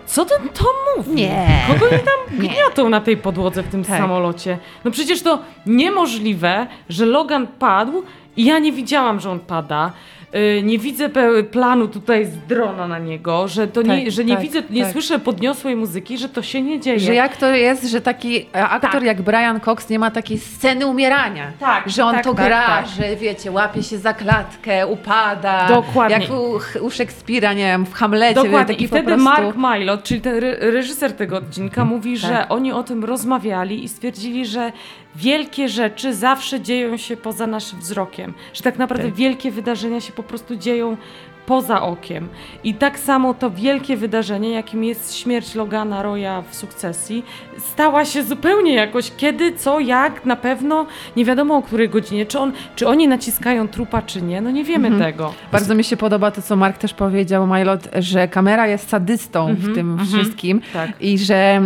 [0.06, 1.14] co ten Tom mówi?
[1.14, 1.46] Nie.
[1.68, 2.48] Kogo oni tam Nie.
[2.48, 3.98] gniotą na tej podłodze w tym Tak.
[4.00, 4.58] samolocie?
[4.84, 8.02] No przecież to niemożliwe, że Logan padł
[8.36, 9.92] i ja nie widziałam, że on pada.
[10.32, 11.10] Yy, Nie widzę
[11.50, 14.82] planu tutaj z drona na niego, że, to nie, Tak, że nie tak, widzę, nie
[14.82, 14.92] tak.
[14.92, 17.00] słyszę podniosłej muzyki, że to się nie dzieje.
[17.00, 19.02] Że jak to jest, że taki aktor Tak.
[19.02, 21.52] jak Brian Cox nie ma takiej sceny umierania.
[21.60, 25.68] Tak, że on tak, to gra, że wiecie, łapie się za klatkę, upada.
[25.68, 26.16] Dokładnie.
[26.18, 28.34] Jak u, u Szekspira, nie wiem, w Hamlecie.
[28.34, 28.74] Dokładnie.
[28.74, 29.24] Taki I wtedy prostu...
[29.24, 33.88] Mark Mylod, czyli ten re- reżyser tego odcinka, mówi, że oni o tym rozmawiali i
[33.88, 34.72] stwierdzili, że
[35.18, 38.34] wielkie rzeczy zawsze dzieją się poza naszym wzrokiem.
[38.54, 39.14] Że tak naprawdę Tak.
[39.14, 40.96] wielkie wydarzenia się po prostu dzieją
[41.48, 42.28] poza okiem.
[42.64, 47.24] I tak samo to wielkie wydarzenie, jakim jest śmierć Logana Roya w sukcesji,
[47.58, 50.86] stała się zupełnie jakoś kiedy, co, jak, na pewno
[51.16, 52.26] nie wiadomo o której godzinie.
[52.26, 55.12] Czy, on, czy oni naciskają trupa, czy nie, no nie wiemy Mhm.
[55.12, 55.34] tego.
[55.52, 59.50] Bardzo mi się podoba to, co Mark też powiedział, Mylot, że kamera jest sadystą w
[59.50, 60.08] Mhm, tym mhm.
[60.08, 60.60] wszystkim.
[60.72, 60.90] Tak.
[61.00, 61.60] I że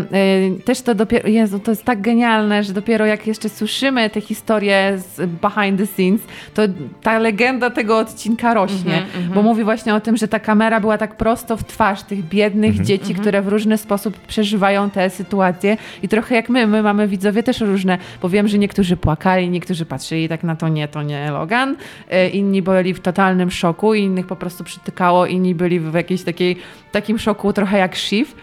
[0.59, 4.21] y, też to dopiero, Jezu, to jest tak genialne, że dopiero jak jeszcze słyszymy te
[4.21, 6.21] historie z behind the scenes,
[6.55, 6.63] to
[7.03, 8.97] ta legenda tego odcinka rośnie.
[8.97, 12.25] Mhm, Bo mówi właśnie o tym, że ta kamera była tak prosto w twarz tych
[12.25, 15.77] biednych dzieci, które w różny sposób przeżywają te sytuacje.
[16.03, 19.87] I trochę jak my, my mamy widzowie też różne, bo wiem, że niektórzy płakali, niektórzy
[19.87, 21.77] patrzyli tak na to, nie, to nie Logan.
[22.11, 26.57] E, Inni byli w totalnym szoku, innych po prostu przytykało, inni byli w jakiejś takiej,
[26.93, 28.35] takim szoku trochę jak Shiv.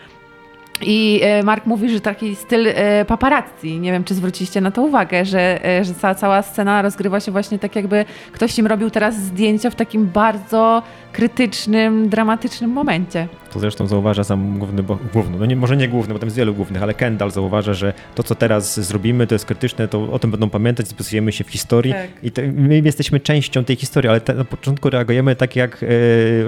[0.82, 4.82] I e, Mark mówi, że taki styl e, paparazzi, nie wiem czy zwróciliście na to
[4.82, 8.90] uwagę, że, e, że cała, cała scena rozgrywa się właśnie tak jakby ktoś im robił
[8.90, 13.28] teraz zdjęcia w takim bardzo krytycznym, dramatycznym momencie.
[13.54, 16.38] To zresztą zauważa sam główny, bo, główny no nie, może nie główny, bo tam jest
[16.38, 20.20] wielu głównych, ale Kendall zauważa, że to, co teraz zrobimy, to jest krytyczne, to o
[20.20, 22.10] tym będą pamiętać, spisujemy się w historii Tak.
[22.24, 25.88] i te, my jesteśmy częścią tej historii, ale te, na początku reagujemy tak jak e,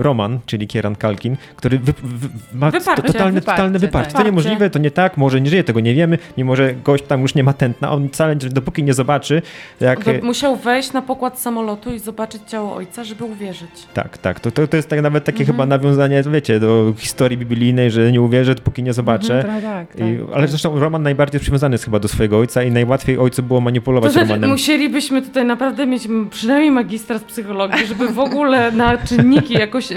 [0.04, 4.12] Roman, czyli Kieran Kalkin, który wy, wy, ma Wyparcie, totalny, wyparcie, totalny wyparcie.
[4.12, 4.22] tak.
[4.22, 7.22] To niemożliwe, to nie tak, może nie żyje, tego nie wiemy, mimo że gość tam
[7.22, 9.41] już nie ma tętna, on wcale, dopóki nie zobaczy,
[9.80, 10.04] jak...
[10.06, 13.70] Do, musiał wejść na pokład samolotu i zobaczyć ciało ojca, żeby uwierzyć.
[13.93, 14.39] Tak, tak.
[14.39, 15.56] To, to, to jest tak nawet takie Mhm.
[15.56, 19.44] chyba nawiązanie, wiecie, do historii biblijnej, że nie uwierzę, dopóki nie zobaczę.
[19.48, 19.64] Tak,
[19.98, 23.18] tak, I, ale zresztą Roman najbardziej jest przywiązany jest chyba do swojego ojca i najłatwiej
[23.18, 24.50] ojcu było To manipulować znaczy, Romanem.
[24.50, 29.96] musielibyśmy tutaj naprawdę mieć przynajmniej magistra z psychologii, żeby w ogóle na czynniki, jakoś e,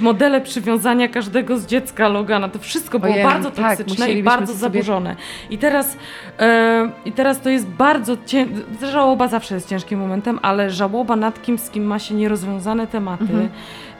[0.00, 4.46] modele przywiązania każdego z dziecka Logana, to wszystko było Ojej, bardzo tak, toksyczne i bardzo
[4.46, 5.16] sobie- zaburzone.
[5.50, 5.96] I teraz,
[6.40, 8.54] e, I teraz to jest bardzo ciężkie,
[8.92, 13.22] żałoba zawsze jest ciężkim momentem, ale żałoba nad kim, z kim ma się nierozwiązane tematy,
[13.24, 13.48] Mhm.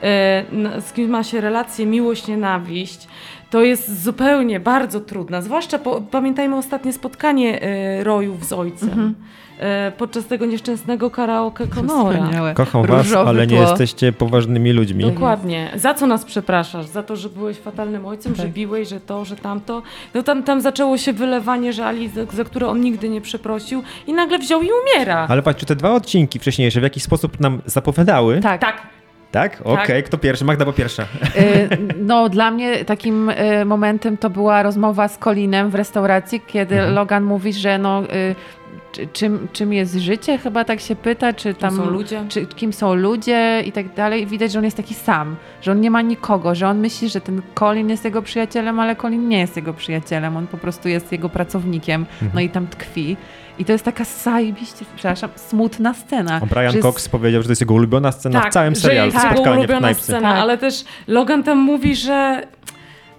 [0.02, 3.08] E, z kim ma się relacje miłość, nienawiść,
[3.50, 5.42] to jest zupełnie bardzo trudna.
[5.42, 8.88] Zwłaszcza po, pamiętajmy ostatnie spotkanie e, Rojów z ojcem.
[8.88, 9.14] Mhm.
[9.60, 12.18] E, podczas tego nieszczęsnego karaoke Konora.
[12.22, 12.54] Wspaniałe.
[12.54, 13.68] Kocham was, Różowe ale nie tło.
[13.68, 15.04] jesteście poważnymi ludźmi.
[15.04, 15.70] Dokładnie.
[15.74, 16.86] Za co nas przepraszasz?
[16.86, 18.52] Za to, że byłeś fatalnym ojcem, że Tak.
[18.52, 19.82] biłeś, że to, że tamto.
[20.14, 24.12] No tam, tam zaczęło się wylewanie żali, za, za które on nigdy nie przeprosił i
[24.12, 25.26] nagle wziął i umiera.
[25.30, 28.40] Ale patrz, czy te dwa odcinki wcześniejsze w jakiś sposób nam zapowiadały?
[28.40, 28.60] Tak.
[28.60, 28.91] Tak.
[29.32, 29.60] Tak?
[29.64, 30.44] Okej, kto pierwszy?
[30.44, 31.02] Magda była pierwsza.
[31.36, 31.68] Y,
[31.98, 36.94] No, dla mnie takim y, momentem to była rozmowa z Colinem w restauracji, kiedy Mhm.
[36.94, 38.34] Logan mówi, że no, y,
[38.92, 42.24] czy- czym, czym jest życie, chyba tak się pyta, czy Tam tam są ludzie.
[42.28, 44.26] czy, kim są ludzie i tak dalej.
[44.26, 47.20] Widać, że on jest taki sam, że on nie ma nikogo, że on myśli, że
[47.20, 51.12] ten Colin jest jego przyjacielem, ale Colin nie jest jego przyjacielem, on po prostu jest
[51.12, 52.30] jego pracownikiem, Mhm.
[52.34, 53.16] no i tam tkwi.
[53.58, 56.40] I to jest taka zajebiście, przepraszam, smutna scena.
[56.42, 58.80] A Brian że jest- Cox powiedział, że to jest jego ulubiona scena w całym że
[58.80, 59.12] serialu.
[59.12, 60.38] jest jego Spotkanie w ulubiona scena, Tak.
[60.42, 62.42] ale też Logan tam mówi, że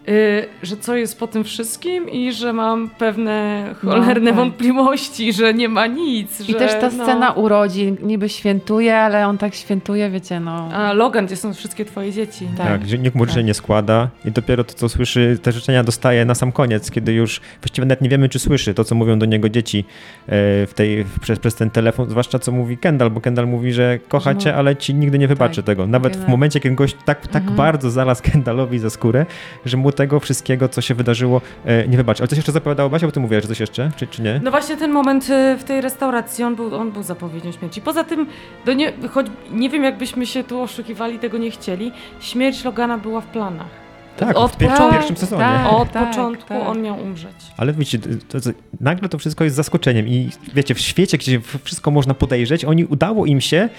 [0.09, 4.35] y, że co jest po tym wszystkim i że mam pewne cholerne tak.
[4.35, 6.41] wątpliwości, że nie ma nic.
[6.41, 7.03] I że, też ta no.
[7.03, 10.69] scena urodzin, niby świętuje, ale on tak świętuje, wiecie, no.
[10.73, 12.47] A Logan, gdzie są wszystkie twoje dzieci?
[12.57, 12.67] Tak.
[12.67, 13.47] Tak, że nikt mu życzeń Tak.
[13.47, 17.41] nie składa i dopiero to, co słyszy, te życzenia dostaje na sam koniec, kiedy już
[17.61, 20.31] właściwie nawet nie wiemy, czy słyszy to, co mówią do niego dzieci e,
[20.67, 23.99] w tej, w, przez, przez ten telefon, zwłaszcza co mówi Kendall, bo Kendall mówi, że
[24.07, 25.87] kocha Że no- cię, ale ci nigdy nie wybaczy Tak, tego.
[25.87, 27.57] Nawet w momencie, kiedy gość tak, tak Mhm.
[27.57, 29.25] bardzo zalazł Kendallowi za skórę,
[29.65, 32.21] że mu tego wszystkiego, co się wydarzyło, e, nie wybaczy.
[32.23, 34.41] Ale coś jeszcze zapowiadało Basia, bo ty mówiłaś, że coś jeszcze, czy, czy nie?
[34.43, 37.81] No właśnie ten moment y, w tej restauracji, on był, on był zapowiedzią śmierci.
[37.81, 38.27] Poza tym,
[38.65, 43.21] do nie, choć nie wiem jakbyśmy się tu oszukiwali, tego nie chcieli, śmierć Logana była
[43.21, 43.83] w planach.
[44.17, 45.41] Tak, od w, pier- początku- pierwszym sezonie.
[45.41, 45.73] tak.
[45.73, 46.67] Od tak, początku tak.
[46.67, 47.35] on miał umrzeć.
[47.57, 48.49] Ale wiecie, to, to,
[48.81, 53.25] nagle to wszystko jest zaskoczeniem i wiecie, w świecie, gdzie wszystko można podejrzeć, oni udało
[53.25, 53.69] im się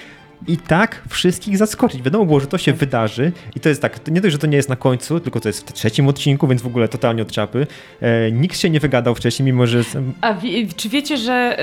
[0.47, 2.03] i tak wszystkich zaskoczyć.
[2.03, 4.57] Wiadomo było, że to się wydarzy i to jest tak, nie dość, że to nie
[4.57, 7.67] jest na końcu, tylko to jest w trzecim odcinku, więc w ogóle totalnie od czapy.
[8.01, 9.81] E, nikt się nie wygadał wcześniej, mimo że...
[10.21, 11.57] A wie, czy wiecie, że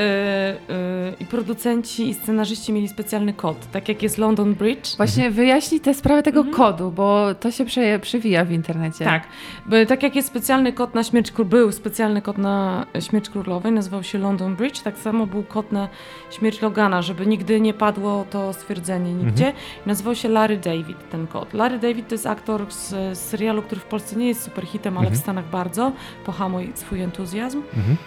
[0.69, 4.97] y, y, i producenci, i scenarzyści mieli specjalny kod, tak jak jest London Bridge?
[4.97, 6.57] Właśnie wyjaśnij tę sprawę tego Mhm.
[6.57, 9.05] kodu, bo to się prze, przewija w internecie.
[9.05, 9.23] Tak.
[9.65, 13.71] Bo tak jak jest specjalny kod na śmierć król, był specjalny kod na śmierć królowej,
[13.71, 15.87] nazywał się London Bridge, tak samo był kod na
[16.31, 19.53] śmierć Logana, żeby nigdy nie padło to stwierdzenie nigdzie.
[19.85, 21.53] I nazywał się Larry David ten kod.
[21.53, 24.97] Larry David to jest aktor z, z serialu, który w Polsce nie jest super hitem,
[24.97, 25.19] ale Mhm.
[25.19, 25.91] w Stanach bardzo.
[26.25, 27.61] Pohamuj swój entuzjazm.
[27.77, 27.97] Mhm.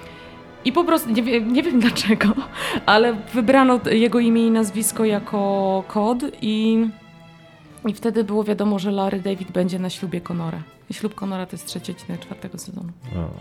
[0.64, 2.28] I po prostu, nie, wiem- nie wiem dlaczego,
[2.86, 6.86] ale wybrano jego imię i nazwisko jako kod i,
[7.88, 10.58] i wtedy było wiadomo, że Larry David będzie na ślubie Conora.
[10.92, 12.88] Ślub Conora to jest trzeci odcinek czwartego sezonu.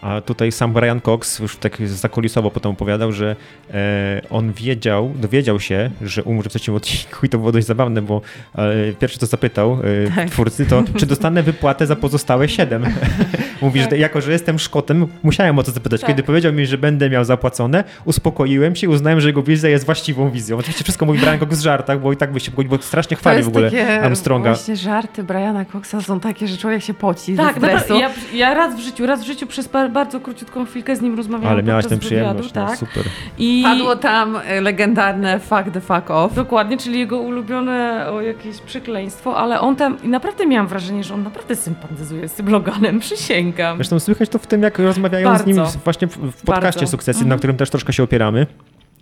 [0.01, 3.35] A tutaj sam Brian Cox już tak zakulisowo potem opowiadał, że
[3.73, 8.01] e, on wiedział, dowiedział się, że umrze w trzecim odcinku i to było dość zabawne,
[8.01, 8.21] bo
[8.55, 9.77] e, pierwszy to zapytał
[10.07, 10.29] e, Tak.
[10.29, 12.85] twórcy, to czy dostanę wypłatę za pozostałe siedem?
[13.61, 16.01] Mówi, że jako, że jestem Szkotem, musiałem o to zapytać.
[16.01, 16.09] Tak.
[16.09, 19.85] Kiedy powiedział mi, że będę miał zapłacone, uspokoiłem się i uznałem, że jego wizja jest
[19.85, 20.57] właściwą wizją.
[20.57, 23.43] Oczywiście wszystko mówi Brian Cox w żartach, bo i tak by się bo strasznie chwali
[23.43, 24.49] w ogóle takie, Armstronga.
[24.53, 27.93] właśnie żarty Briana Coxa są takie, że człowiek się poci Tak, ze stresu.
[27.99, 31.17] ja, ja raz w życiu, raz w życiu przez ba- bardzo króciutką chwilkę z nim
[31.17, 32.77] rozmawiałam Ale miałaś tę podczas wywiadu, przyjemność, no, tak.
[32.77, 33.03] super.
[33.37, 36.33] I Padło tam e, legendarne fuck the fuck off.
[36.35, 41.13] Dokładnie, czyli jego ulubione o jakieś przekleństwo, ale on tam, i naprawdę miałam wrażenie, że
[41.13, 43.77] on naprawdę sympatyzuje z tym Loganem, przysięgam.
[43.77, 45.79] Zresztą słychać to w tym, jak rozmawiają z nim Bardzo.
[45.83, 46.91] właśnie w, w podcaście Bardzo.
[46.91, 47.29] Sukcesji, Mhm.
[47.29, 48.47] na którym też troszkę się opieramy.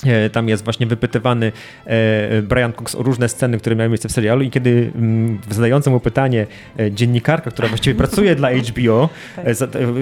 [0.05, 1.51] E, tam jest właśnie wypytywany
[1.85, 5.91] e, Brian Cox o różne sceny, które miały miejsce w serialu i kiedy mm, zadająca
[5.91, 6.47] mu pytanie
[6.79, 9.45] e, dziennikarka, która właściwie pracuje dla HBO, tak.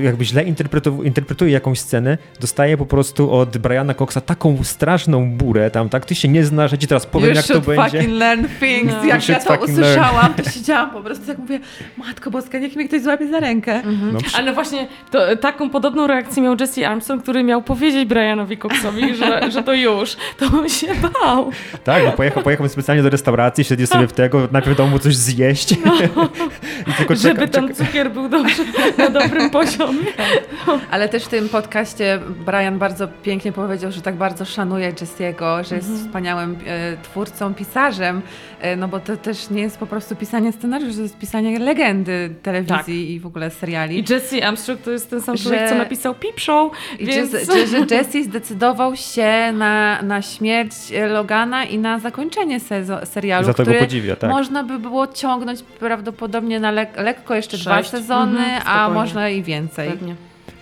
[0.03, 0.43] jakby źle
[1.03, 6.05] interpretuje jakąś scenę, dostaje po prostu od Briana Coxa taką straszną burę tam, tak?
[6.05, 7.83] Ty się nie znasz, że ci teraz powiem, you jak to będzie.
[7.83, 8.93] fucking learn things.
[9.01, 9.05] No.
[9.05, 10.43] Jak ja to usłyszałam, learn.
[10.43, 11.59] to siedziałam po prostu, jak mówię,
[11.97, 13.73] Matko Boska, niech mnie ktoś złapie za rękę.
[13.75, 14.13] Mhm.
[14.13, 19.15] No, Ale właśnie to, taką podobną reakcję miał Jesse Armstrong, który miał powiedzieć Brianowi Coxowi,
[19.15, 21.51] że, że to już już, to on się bał.
[21.83, 25.15] Tak, no pojechał, pojechał specjalnie do restauracji, siedzi sobie w tego, najpierw dał mu coś
[25.15, 25.75] zjeść.
[25.85, 25.93] No.
[26.87, 28.63] I tylko Żeby czeka, ten cukier był dobrze,
[28.97, 30.05] na dobrym poziomie.
[30.67, 30.79] No.
[30.91, 35.75] Ale też w tym podcaście Brian bardzo pięknie powiedział, że tak bardzo szanuje Jesse'ego, że
[35.75, 36.07] jest mhm.
[36.07, 38.21] wspaniałym e, twórcą, pisarzem,
[38.61, 42.35] e, no bo to też nie jest po prostu pisanie scenariuszy, to jest pisanie legendy
[42.43, 42.89] telewizji tak.
[42.89, 43.99] i w ogóle seriali.
[43.99, 45.69] I Jesse Armstrong to jest ten sam człowiek, że...
[45.69, 46.71] co napisał Peep Show.
[46.99, 47.31] I więc...
[47.71, 50.73] że Jesse zdecydował się na na, śmierć
[51.09, 52.59] Logana i na zakończenie
[53.03, 54.29] serialu, Za który podziwia, tak.
[54.29, 57.65] można by było ciągnąć prawdopodobnie na le lekko jeszcze Sześć.
[57.65, 59.89] dwa sezony, mhm, a można i więcej.
[59.89, 60.15] Pewnie.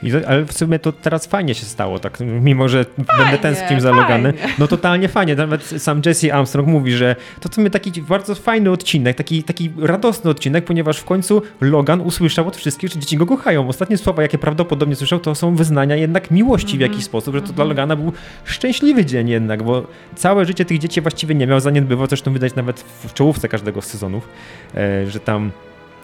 [0.04, 3.80] I, ale w sumie to teraz fajnie się stało, tak, mimo że fajnie, będę tęsknił
[3.80, 4.34] za Logany.
[4.60, 9.18] No totalnie fajnie, nawet sam Jesse Armstrong mówi, że to w taki bardzo fajny odcinek,
[9.18, 13.68] taki, taki radosny odcinek, ponieważ w końcu Logan usłyszał od wszystkich, że dzieci go kochają.
[13.68, 17.06] Ostatnie słowa, jakie prawdopodobnie słyszał, to są wyznania jednak miłości w jakiś mhm.
[17.06, 17.70] sposób, że to dla mhm.
[17.70, 22.34] Logana był szczęśliwy dzień jednak, bo całe życie tych dzieci właściwie nie miał, zaniedbywał, zresztą
[22.34, 24.30] widać nawet w czołówce każdego z sezonów,
[24.76, 25.52] e, że tam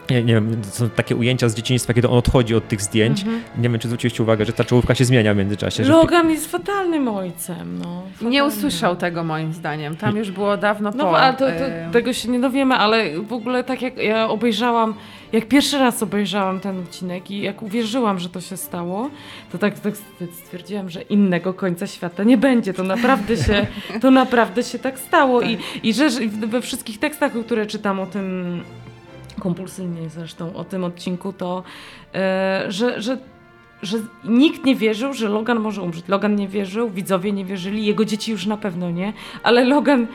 [0.09, 3.21] nie, nie wiem, są takie ujęcia z dzieciństwa, kiedy on odchodzi od tych zdjęć.
[3.21, 3.41] Mhm.
[3.57, 5.83] Nie wiem, czy zwróciłeś uwagę, że ta czołówka się zmienia w międzyczasie.
[5.83, 7.79] Logan jest fatalnym ojcem.
[7.79, 9.97] No, Nie usłyszał tego moim zdaniem.
[9.97, 11.11] Tam już było dawno no, po.
[11.11, 14.93] No, ale to, to, tego się nie dowiemy, ale w ogóle tak jak ja obejrzałam,
[15.31, 19.09] jak pierwszy raz obejrzałam ten odcinek i jak uwierzyłam, że to się stało,
[19.51, 19.93] to tak, tak
[20.43, 22.73] stwierdziłam, że innego końca świata nie będzie.
[22.73, 23.67] To naprawdę się,
[24.01, 25.41] to naprawdę się tak stało.
[25.41, 25.49] Tak.
[25.49, 28.63] I, I że we wszystkich tekstach, które czytam o tym
[29.39, 31.63] kompulsyjnie zresztą o tym odcinku, to
[32.15, 33.17] e, że, że,
[33.81, 36.07] że nikt nie wierzył, że Logan może umrzeć.
[36.07, 39.13] Logan nie wierzył, widzowie nie wierzyli, jego dzieci już na pewno nie,
[39.43, 40.07] ale Logan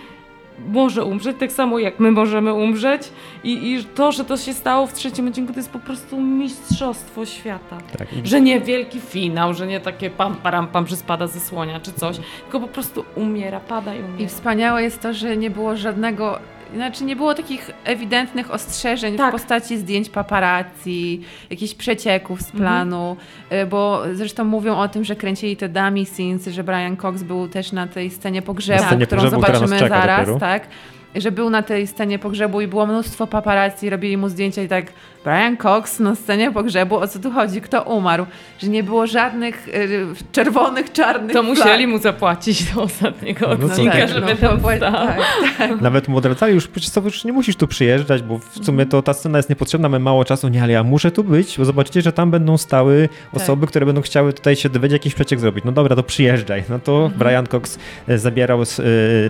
[0.66, 3.02] może umrzeć, tak samo jak my możemy umrzeć
[3.44, 7.26] i, i to, że to się stało w trzecim odcinku, to jest po prostu mistrzostwo
[7.26, 7.78] świata.
[7.98, 8.08] Tak.
[8.24, 11.92] Że nie wielki finał, że nie takie pam, param, pam, że spada ze słonia czy
[11.92, 14.18] coś, tylko po prostu umiera, pada i umiera.
[14.18, 16.38] I wspaniałe jest to, że nie było żadnego
[16.74, 19.28] znaczy nie było takich ewidentnych ostrzeżeń tak.
[19.28, 23.68] w postaci zdjęć paparazzi, jakichś przecieków z planu, mhm.
[23.68, 27.72] bo zresztą mówią o tym, że kręcili te dummy scenes, że Brian Cox był też
[27.72, 30.38] na tej scenie pogrzebu, scenie którą pogrzebu, zobaczymy zaraz, dopiero.
[30.38, 30.68] tak?
[31.14, 34.86] Że był na tej scenie pogrzebu i było mnóstwo paparazzi, robili mu zdjęcia i tak
[35.28, 38.26] Brian Cox na scenie pogrzebu, o co tu chodzi, kto umarł,
[38.58, 43.98] że nie było żadnych y, czerwonych, czarnych To musieli mu zapłacić do ostatniego no, odcinka,
[43.98, 45.20] tak, żeby no, tam tak,
[45.58, 45.80] tak.
[45.80, 49.14] Nawet mu odradzali, już, co, już nie musisz tu przyjeżdżać, bo w sumie to ta
[49.14, 52.12] scena jest niepotrzebna, mamy mało czasu, nie, ale ja muszę tu być, bo zobaczycie, że
[52.12, 53.42] tam będą stały tak.
[53.42, 55.64] osoby, które będą chciały tutaj się dowiedzieć, jakiś przeciek zrobić.
[55.64, 56.64] No dobra, to przyjeżdżaj.
[56.68, 57.18] No to mhm.
[57.18, 58.66] Brian Cox e, zabierał y,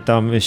[0.04, 0.40] tam y,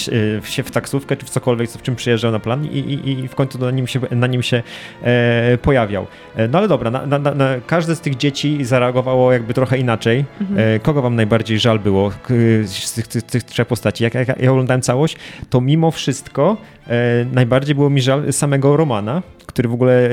[0.44, 3.34] się w taksówkę, czy w cokolwiek, w czym przyjeżdżał na plan i, i, i w
[3.34, 4.62] końcu na nim się, na nim się
[5.02, 6.06] E, pojawiał.
[6.36, 10.24] E, no ale dobra, na, na, na, każde z tych dzieci zareagowało jakby trochę inaczej.
[10.40, 10.76] Mhm.
[10.76, 12.10] E, kogo wam najbardziej żal było
[12.64, 14.04] z tych, tych, tych trzech postaci?
[14.04, 15.16] Jak, jak ja oglądałem całość,
[15.50, 16.56] to mimo wszystko
[17.32, 20.10] najbardziej było mi żal samego Romana, który w ogóle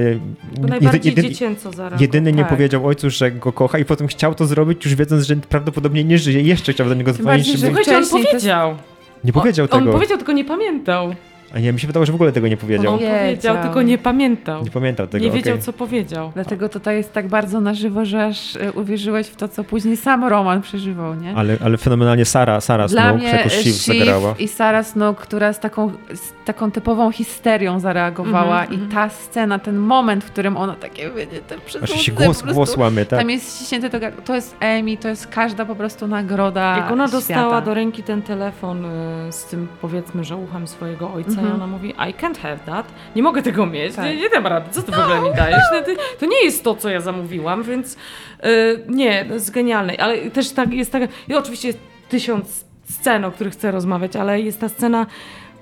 [0.61, 2.01] najbardziej jedy, dziecięco zareagował.
[2.01, 2.49] jedyny nie tak.
[2.49, 6.17] powiedział ojcu, że go kocha i potem chciał to zrobić, już wiedząc, że prawdopodobnie nie
[6.17, 6.41] żyje.
[6.41, 7.59] Jeszcze chciał do niego dzwonić.
[7.59, 8.75] Słuchajcie, on powiedział.
[9.23, 9.91] Nie powiedział on, tego.
[9.91, 11.15] On powiedział, tylko nie pamiętał.
[11.55, 12.93] A nie, mi się wydało, że w ogóle tego nie powiedział.
[12.93, 14.63] On powiedział, tylko nie pamiętał.
[14.63, 15.65] Nie pamiętał tego, Nie wiedział, okay.
[15.65, 16.31] co powiedział.
[16.33, 19.97] Dlatego to jest tak bardzo na żywo, że aż e, uwierzyłeś w to, co później
[19.97, 21.35] sam Roman przeżywał, nie?
[21.35, 24.35] Ale, ale fenomenalnie Sara, Sara Dla Snook jako Shiv zagrała.
[24.39, 28.89] i Sara Snook, która z taką, z taką typową histerią zareagowała mm -hmm, i mm
[28.89, 28.93] -hmm.
[28.93, 33.05] ta scena, ten moment, w którym ona takie, wiecie, ten Aż się głos, głos łamie,
[33.05, 33.19] tak?
[33.19, 37.07] Tam jest ściśnięte to, to jest Amy, to jest każda po prostu nagroda Jak ona
[37.07, 37.17] świata.
[37.17, 41.53] dostała do ręki ten telefon y, z tym, powiedzmy, że uchem swojego ojca mm -hmm.
[41.53, 42.85] i ona mówi, I can't have that.
[43.15, 44.05] Nie mogę tego mieć, tak.
[44.05, 44.69] nie, nie dam rady.
[44.71, 45.63] Co ty w ogóle mi dajesz?
[45.73, 47.97] No, to nie jest to, co ja zamówiłam, więc
[48.43, 48.49] yy,
[48.87, 49.93] nie, to jest genialne.
[49.99, 51.79] Ale też tak jest taka, i oczywiście jest
[52.09, 55.05] tysiąc scen, o których chcę rozmawiać, ale jest ta scena,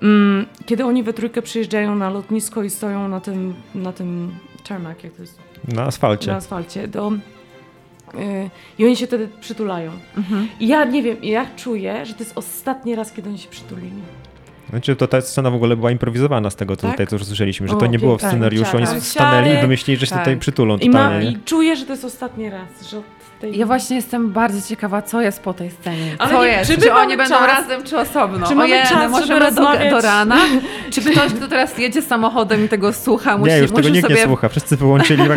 [0.01, 4.35] mm, kiedy oni we trójkę przyjeżdżają na lotnisko i stoją na tym, na tym
[4.67, 5.39] tarmac, jak to jest?
[5.67, 6.31] Na asfalcie.
[6.31, 6.87] Na asfalcie.
[6.87, 8.49] Do, y,
[8.79, 9.91] i oni się wtedy przytulają.
[10.17, 10.47] Mhm.
[10.59, 14.01] I ja nie wiem, ja czuję, że to jest ostatni raz, kiedy oni się przytulili.
[14.69, 16.91] Znaczy to ta scena w ogóle była improwizowana z tego, co Tak?
[16.91, 18.29] tutaj co słyszeliśmy, że O, to nie było w pięknie.
[18.29, 18.99] scenariuszu, oni Tak.
[19.01, 20.19] stanęli i wymyślili, że się Tak.
[20.23, 21.31] tutaj przytulą I, ma, totalnie.
[21.31, 23.01] I czuję, że to jest ostatni raz, że
[23.39, 23.57] tej...
[23.57, 26.15] Ja właśnie jestem bardzo ciekawa, co jest po tej scenie.
[26.19, 26.71] Ale co nie- jest?
[26.71, 27.47] czy Czy, oni będą czas?
[27.47, 28.47] razem, czy osobno?
[28.47, 29.91] Czy mamy Ojej, czas, możemy do, rozmawiać?
[29.91, 30.37] do rana?
[30.91, 34.15] Czy ktoś, kto teraz jedzie samochodem i tego słucha, musi, Nie, już tego nikt sobie...
[34.15, 35.23] nie słucha, wszyscy wyłączyli.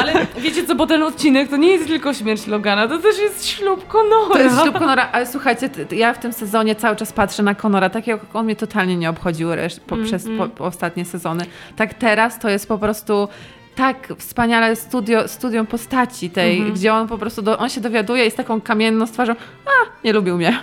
[0.00, 3.46] Ale wiecie co, bo ten odcinek to nie jest tylko śmierć Logana, to też jest
[3.46, 4.32] ślub Conora.
[4.34, 7.90] To jest ślub Conora, ale słuchajcie, ja w tym sezonie cały czas patrzę na Conora,
[7.90, 10.38] tak jak on mnie totalnie nie obchodził resz- po, Mm, przez mm.
[10.38, 11.44] po, po ostatnie sezony.
[11.76, 13.28] Tak teraz to jest po prostu
[13.74, 16.74] tak wspaniale studio, studium postaci tej, Mhm.
[16.74, 19.32] gdzie on po prostu, do, on się dowiaduje i z taką kamienną twarzą,
[19.66, 19.70] a,
[20.04, 20.58] nie lubił mnie.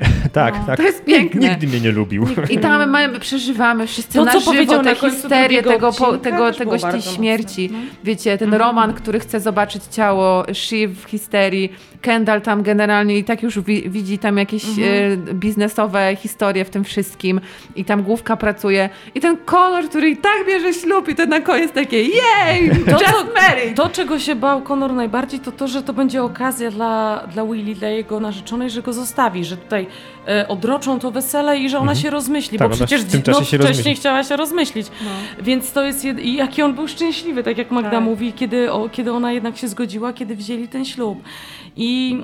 [0.32, 0.76] tak, No, tak.
[0.76, 1.48] to jest piękne.
[1.48, 2.26] Nigdy mnie nie lubił.
[2.50, 6.52] I tam mamy, przeżywamy wszyscy To, na co żywo powiedział tę histerię tego, po, tego,
[6.52, 7.68] tego tej śmierci.
[7.72, 7.94] mocne, no.
[8.04, 8.62] Wiecie, ten Mhm.
[8.62, 13.90] Roman, który chce zobaczyć ciało Shiv w histerii, Kendall tam generalnie i tak już wi
[13.90, 15.28] widzi tam jakieś Mhm.
[15.28, 17.40] e, biznesowe historie w tym wszystkim
[17.76, 21.40] i tam główka pracuje i ten Conor, który i tak bierze ślub i to na
[21.40, 23.24] koniec takie jej, To, just co,
[23.74, 27.74] to, czego się bał Conor najbardziej, to to, że to będzie okazja dla, dla Willy,
[27.74, 29.81] dla jego narzeczonej, że go zostawi, że tutaj
[30.28, 33.58] e, odroczą to wesele i że ona się rozmyśli, Tak, bo przecież w no, wcześniej
[33.62, 33.94] rozmyśli.
[33.94, 34.86] chciała się rozmyślić.
[35.04, 35.10] No.
[35.44, 36.18] Więc to jest, jed...
[36.20, 38.02] i jaki on był szczęśliwy, tak jak Magda Tak.
[38.02, 41.22] mówi, kiedy, o, kiedy ona jednak się zgodziła, kiedy wzięli ten ślub.
[41.76, 42.20] I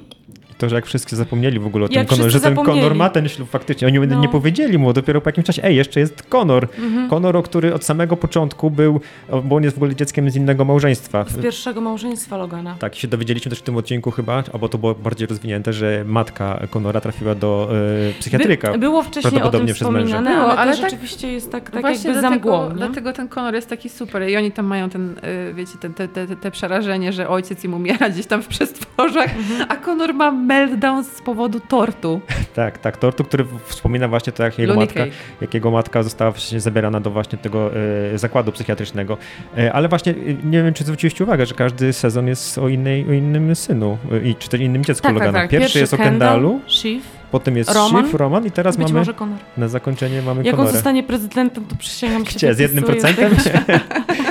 [0.58, 2.80] To, że jak wszyscy zapomnieli w ogóle o tym Jak Conor, że ten zapomnieli.
[2.80, 3.88] Conor ma ten ślub faktycznie.
[3.88, 4.20] Oni No.
[4.20, 6.68] nie powiedzieli mu dopiero po jakimś czasie, ej, jeszcze jest Conor.
[6.78, 7.08] Mhm.
[7.08, 9.00] Conor, o który od samego początku był,
[9.44, 11.24] bo on jest w ogóle dzieckiem z innego małżeństwa.
[11.28, 12.76] z pierwszego małżeństwa Logana.
[12.78, 16.60] Tak, się dowiedzieliśmy też w tym odcinku chyba, albo to było bardziej rozwinięte, że matka
[16.70, 17.70] Conora trafiła do
[18.10, 18.72] e, psychiatryka.
[18.72, 21.80] By, było wcześniej o tym wspominane, Było, ale, to ale tak- rzeczywiście jest tak, tak
[21.80, 22.68] Właśnie jakby za dlatego, mgłą.
[22.70, 22.74] nie?
[22.76, 25.14] dlatego ten Conor jest taki super i oni tam mają ten,
[25.50, 29.36] y, wiecie, te, te, te, te przerażenie, że ojciec im umiera gdzieś tam w przestworzach,
[29.36, 29.66] Mhm.
[29.70, 32.20] a Conor ma meltdown z powodu tortu.
[32.54, 35.10] Tak, tak, Tortu, który wspomina właśnie to, jak jego matka, cake.
[35.40, 37.70] jak jego matka została właśnie zabierana do właśnie tego
[38.14, 39.18] e, zakładu psychiatrycznego.
[39.58, 43.08] E, ale właśnie e, nie wiem, czy zwróciłeś uwagę, że każdy sezon jest o, innej,
[43.08, 45.38] o innym synu e, i czy też innym dziecku Tak, tak, Logana.
[45.38, 45.50] tak.
[45.50, 49.06] Pierwszy, jest o Kendalu, Shiv, potem jest Roman, Shiv, Roman i teraz być mamy
[49.56, 52.54] na zakończenie mamy Jak on zostanie prezydentem, to przysięgam się Gdzie?
[52.54, 53.36] Z jednym procentem?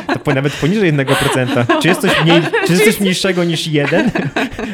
[0.13, 1.79] To po, nawet poniżej jednego procenta.
[1.81, 4.11] Czy jest coś, mniej, czy jest coś mniejszego niż jeden?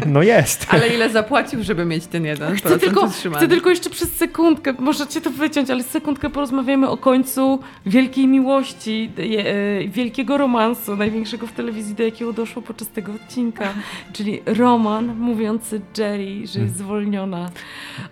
[0.05, 0.65] No jest.
[0.69, 5.21] Ale ile zapłacił, żeby mieć ten jeden Chcę tylko, chcę tylko jeszcze przez sekundkę, możecie
[5.21, 11.95] to wyciąć, ale sekundkę porozmawiamy o końcu wielkiej miłości, e, wielkiego romansu, największego w telewizji,
[11.95, 13.73] do jakiego doszło podczas tego odcinka.
[14.13, 17.49] Czyli Roman mówiący Jerry, że jest zwolniona.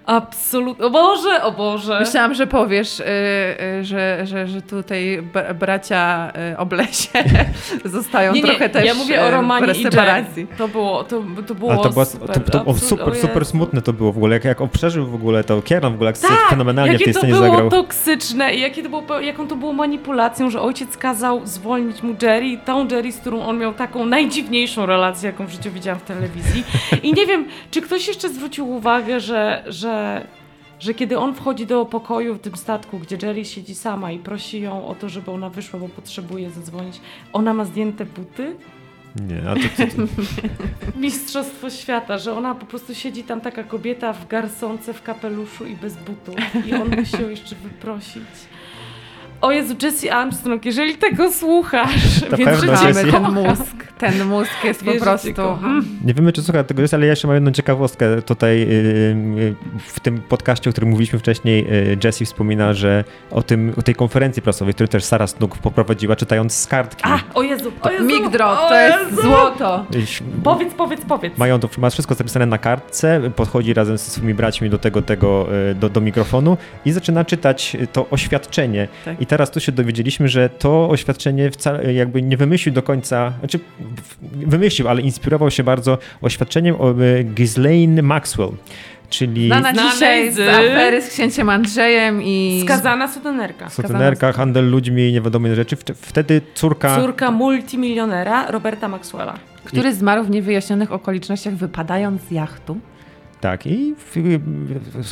[0.06, 0.86] Absolutnie.
[0.86, 2.00] O Boże, o Boże.
[2.00, 5.24] Myślałam, że powiesz, y, y, że, że, że tutaj
[5.60, 7.10] bracia y, Oblesie
[7.86, 10.48] zostają Nie, nie, trochę też ja mówię o y, Romanie i separacji.
[10.58, 12.44] To było, to, to było Ale to, była, super.
[12.44, 14.36] to, to, o, super, o super smutne to było w ogóle.
[14.36, 17.06] Jak, jak on przeżył w ogóle to, Kieran w ogóle jak Tak, fenomenalnie w jakie
[17.06, 17.70] tej to scenie było zagrał.
[17.70, 22.58] toksyczne i jakie to było, jaką to było manipulacją, że ojciec kazał zwolnić mu Jerry,
[22.66, 26.64] tą Jerry, z którą on miał taką najdziwniejszą relację, jaką w życiu widziałam w telewizji.
[27.04, 29.91] I nie wiem, czy ktoś jeszcze zwrócił uwagę, że, że,
[30.80, 34.62] że kiedy on wchodzi do pokoju w tym statku, gdzie Jerry siedzi sama i prosi
[34.62, 37.02] ją o to, żeby ona wyszła, bo potrzebuje zadzwonić,
[37.34, 38.56] ona ma zdjęte buty?
[39.16, 40.12] Nie, a to, to, to,
[41.00, 45.76] Mistrzostwo świata, że ona po prostu siedzi tam taka kobieta w garsonce, w kapeluszu i
[45.76, 46.36] bez butów
[46.66, 48.24] i on musi ją jeszcze wyprosić.
[49.42, 52.66] O Jezu, Jesse Armstrong, jeżeli tego słuchasz, Na więc.
[52.66, 53.92] Mamy ten mózg.
[53.98, 55.34] Ten mózg jest po prostu...
[55.34, 55.72] kocham.
[55.72, 55.86] Mm.
[56.06, 58.22] nie wiemy, czy słucha tego jest, ale ja jeszcze mam jedną ciekawostkę.
[58.22, 58.66] Tutaj yy,
[59.36, 63.82] yy, w tym podcaście, o którym mówiliśmy wcześniej, yy, Jessie wspomina, że o, tym, o
[63.82, 67.04] tej konferencji prasowej, którą też Sarah Snook poprowadziła, czytając z kartki.
[67.06, 69.22] A, o Jezu, o Jezu, Mic drop, o to jest Jezu.
[69.22, 69.86] złoto.
[70.44, 71.38] Powiedz, powiedz, powiedz.
[71.38, 75.48] Mają to, ma wszystko zapisane na kartce, podchodzi razem ze swoimi braćmi do tego, tego
[75.76, 78.88] do, do mikrofonu i zaczyna czytać to oświadczenie.
[79.06, 79.22] Tak.
[79.22, 83.60] I teraz tu się dowiedzieliśmy, że to oświadczenie wcale jakby nie wymyślił do końca, znaczy
[84.34, 88.52] wymyślił, ale inspirował się bardzo oświadczeniem e, Ghislaine Maxwell,
[89.10, 92.62] czyli Znana dzisiaj z z- afery z księciem Andrzejem i...
[92.66, 93.70] Skazana sutenerka.
[93.70, 95.76] sutenerka, handel ludźmi i niewiadome rzeczy.
[95.76, 97.02] Wt- Wtedy córka...
[97.02, 99.34] Córka multimilionera Roberta Maxwella.
[99.64, 102.78] Który zmarł w niewyjaśnionych okolicznościach wypadając z jachtu.
[103.42, 103.96] Tak, i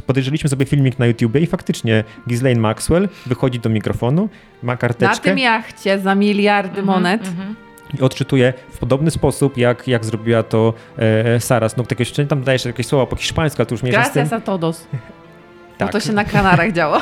[0.08, 4.30] podejrzeliśmy sobie filmik na YouTubie i faktycznie Ghislaine Maxwell wychodzi do mikrofonu,
[4.64, 5.30] ma Na karteczkę.
[5.30, 7.28] tym jachcie za miliardy monet.
[7.28, 7.56] Mhm.
[8.00, 11.88] i odczytuje w podobny sposób, jak, jak zrobiła to e, Sara Snook.
[11.88, 14.14] Takie jeszcze tam daje się jakieś słowa po hiszpańsku, ale to już mniejsza z tym.
[14.24, 14.88] Gracias a todos.
[15.80, 15.92] Tak.
[15.92, 17.02] To się na Kanarach działo.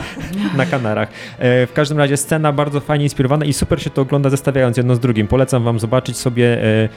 [0.57, 1.09] na Kanarach.
[1.39, 4.95] E, w każdym razie scena bardzo fajnie inspirowana i super się to ogląda zestawiając jedno
[4.95, 5.28] z drugim.
[5.28, 6.89] Polecam wam zobaczyć sobie, e,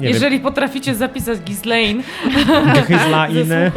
[0.00, 0.42] nie Jeżeli wiem.
[0.44, 2.02] potraficie zapisać Ghislaine
[2.88, 3.70] Ghislaine,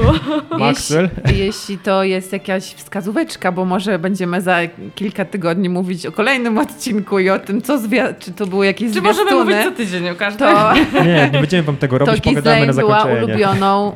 [0.60, 1.10] Maxwell.
[1.26, 4.58] Jeśli, jeśli to jest jakaś wskazóweczka, bo może będziemy za
[4.96, 8.94] kilka tygodni mówić o kolejnym odcinku i o tym, co zwiat, czy to były jakieś
[8.94, 9.32] Czy zwiastuny.
[9.32, 10.48] możemy mówić co tydzień o każdym?
[10.48, 10.74] To...
[11.06, 13.04] Nie, nie będziemy wam tego robić, to pogadamy na zakończenie.
[13.06, 13.96] była ulubioną,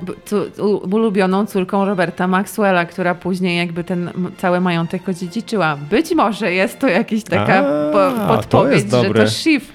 [0.91, 5.77] ulubioną córką Roberta Maxwella, która później jakby ten cały majątek odziedziczyła.
[5.89, 9.65] Być może jest to jakaś taka A, po, podpowiedź, to że to Shiv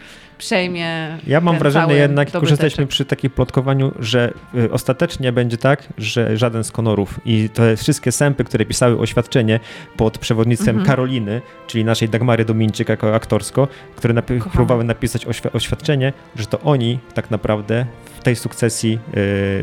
[0.40, 1.18] przejmie.
[1.26, 5.88] Ja mam wrażenie jednak, jak już jesteśmy przy takim plotkowaniu, że y, ostatecznie będzie tak,
[5.98, 9.60] że żaden z Konorów i te wszystkie sępy, które pisały oświadczenie
[9.96, 10.86] pod przewodnictwem -hmm.
[10.86, 16.60] Karoliny, czyli naszej Dagmary Dominczyk jako aktorsko, które napi próbowały napisać oświ oświadczenie, że to
[16.60, 17.86] oni tak naprawdę
[18.20, 18.98] w tej sukcesji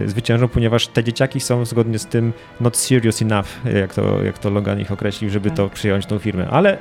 [0.05, 3.47] y, zwyciężą, ponieważ te dzieciaki są zgodnie z tym not serious enough,
[3.81, 5.57] jak to, jak to Logan ich określił, żeby tak.
[5.57, 6.47] to przyjąć tą firmę.
[6.49, 6.77] Ale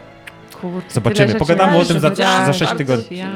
[0.60, 1.34] Kurczę, Zobaczymy.
[1.34, 3.18] Pogadamy o tym za, za 6 tygodni.
[3.18, 3.26] Ja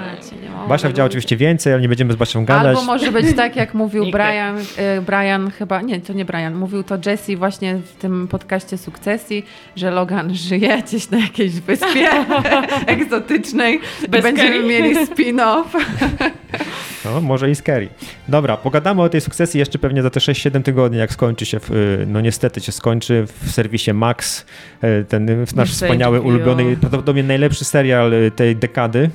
[0.68, 2.66] Basia widziała oczywiście więcej, ale nie będziemy z Basią gadać.
[2.66, 6.82] Albo może być tak, jak mówił Brian, e, Brian chyba, nie, to nie Brian, mówił
[6.82, 9.46] to Jesse właśnie w tym podcaście Sukcesji,
[9.76, 12.10] że Logan żyje gdzieś na jakiejś wyspie
[12.86, 15.64] egzotycznej Bez i będziemy mieli spin-off.
[17.04, 17.88] No, może i scary.
[18.28, 21.70] Dobra, pogadamy o tej sukcesji jeszcze pewnie za te 6-7 tygodni, jak skończy się, w,
[21.70, 24.46] y, no niestety się skończy w serwisie Max,
[24.84, 29.10] y, ten nasz wspaniały, ulubiony, prawdopodobnie najlepszy serial y, tej dekady,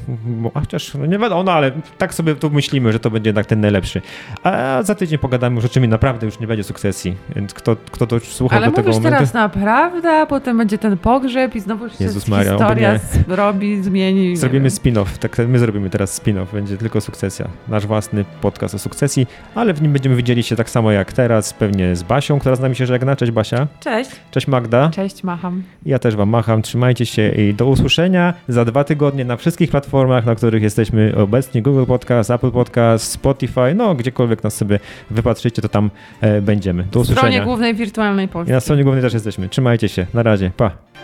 [0.54, 3.46] a chociaż no nie wiadomo, no ale tak sobie tu myślimy, że to będzie jednak
[3.46, 4.02] ten najlepszy.
[4.44, 8.08] A za tydzień pogadamy już o czym naprawdę już nie będzie sukcesji, więc kto, kto
[8.08, 9.08] to słuchał ale do tego momentu...
[9.08, 13.84] Ale teraz naprawdę, a potem będzie ten pogrzeb i znowu się Jezus Maria, historia robi,
[13.84, 14.38] zmieni.
[14.38, 19.28] Zrobimy spin-off, tak my zrobimy teraz spin-off, będzie tylko sukcesja nasz własny podcast o sukcesji,
[19.56, 22.60] ale w nim będziemy widzieli się tak samo jak teraz, pewnie z Basią, która z
[22.60, 23.16] nami się żegna.
[23.16, 23.68] Cześć Basia.
[23.80, 24.12] Cześć.
[24.32, 24.90] Cześć Magda.
[24.90, 25.64] Cześć, macham.
[25.86, 26.62] Ja też wam macham.
[26.62, 31.62] Trzymajcie się i do usłyszenia za dwa tygodnie na wszystkich platformach, na których jesteśmy obecni.
[31.62, 35.90] Google Podcast, Apple Podcast, Spotify, no gdziekolwiek nas sobie wypatrzycie, to tam
[36.22, 36.84] e, będziemy.
[36.84, 37.28] Do usłyszenia.
[37.28, 38.52] Na stronie głównej Wirtualnej Polski.
[38.52, 39.50] I na stronie głównej też jesteśmy.
[39.50, 40.06] Trzymajcie się.
[40.14, 40.52] Na razie.
[40.58, 40.95] Pa.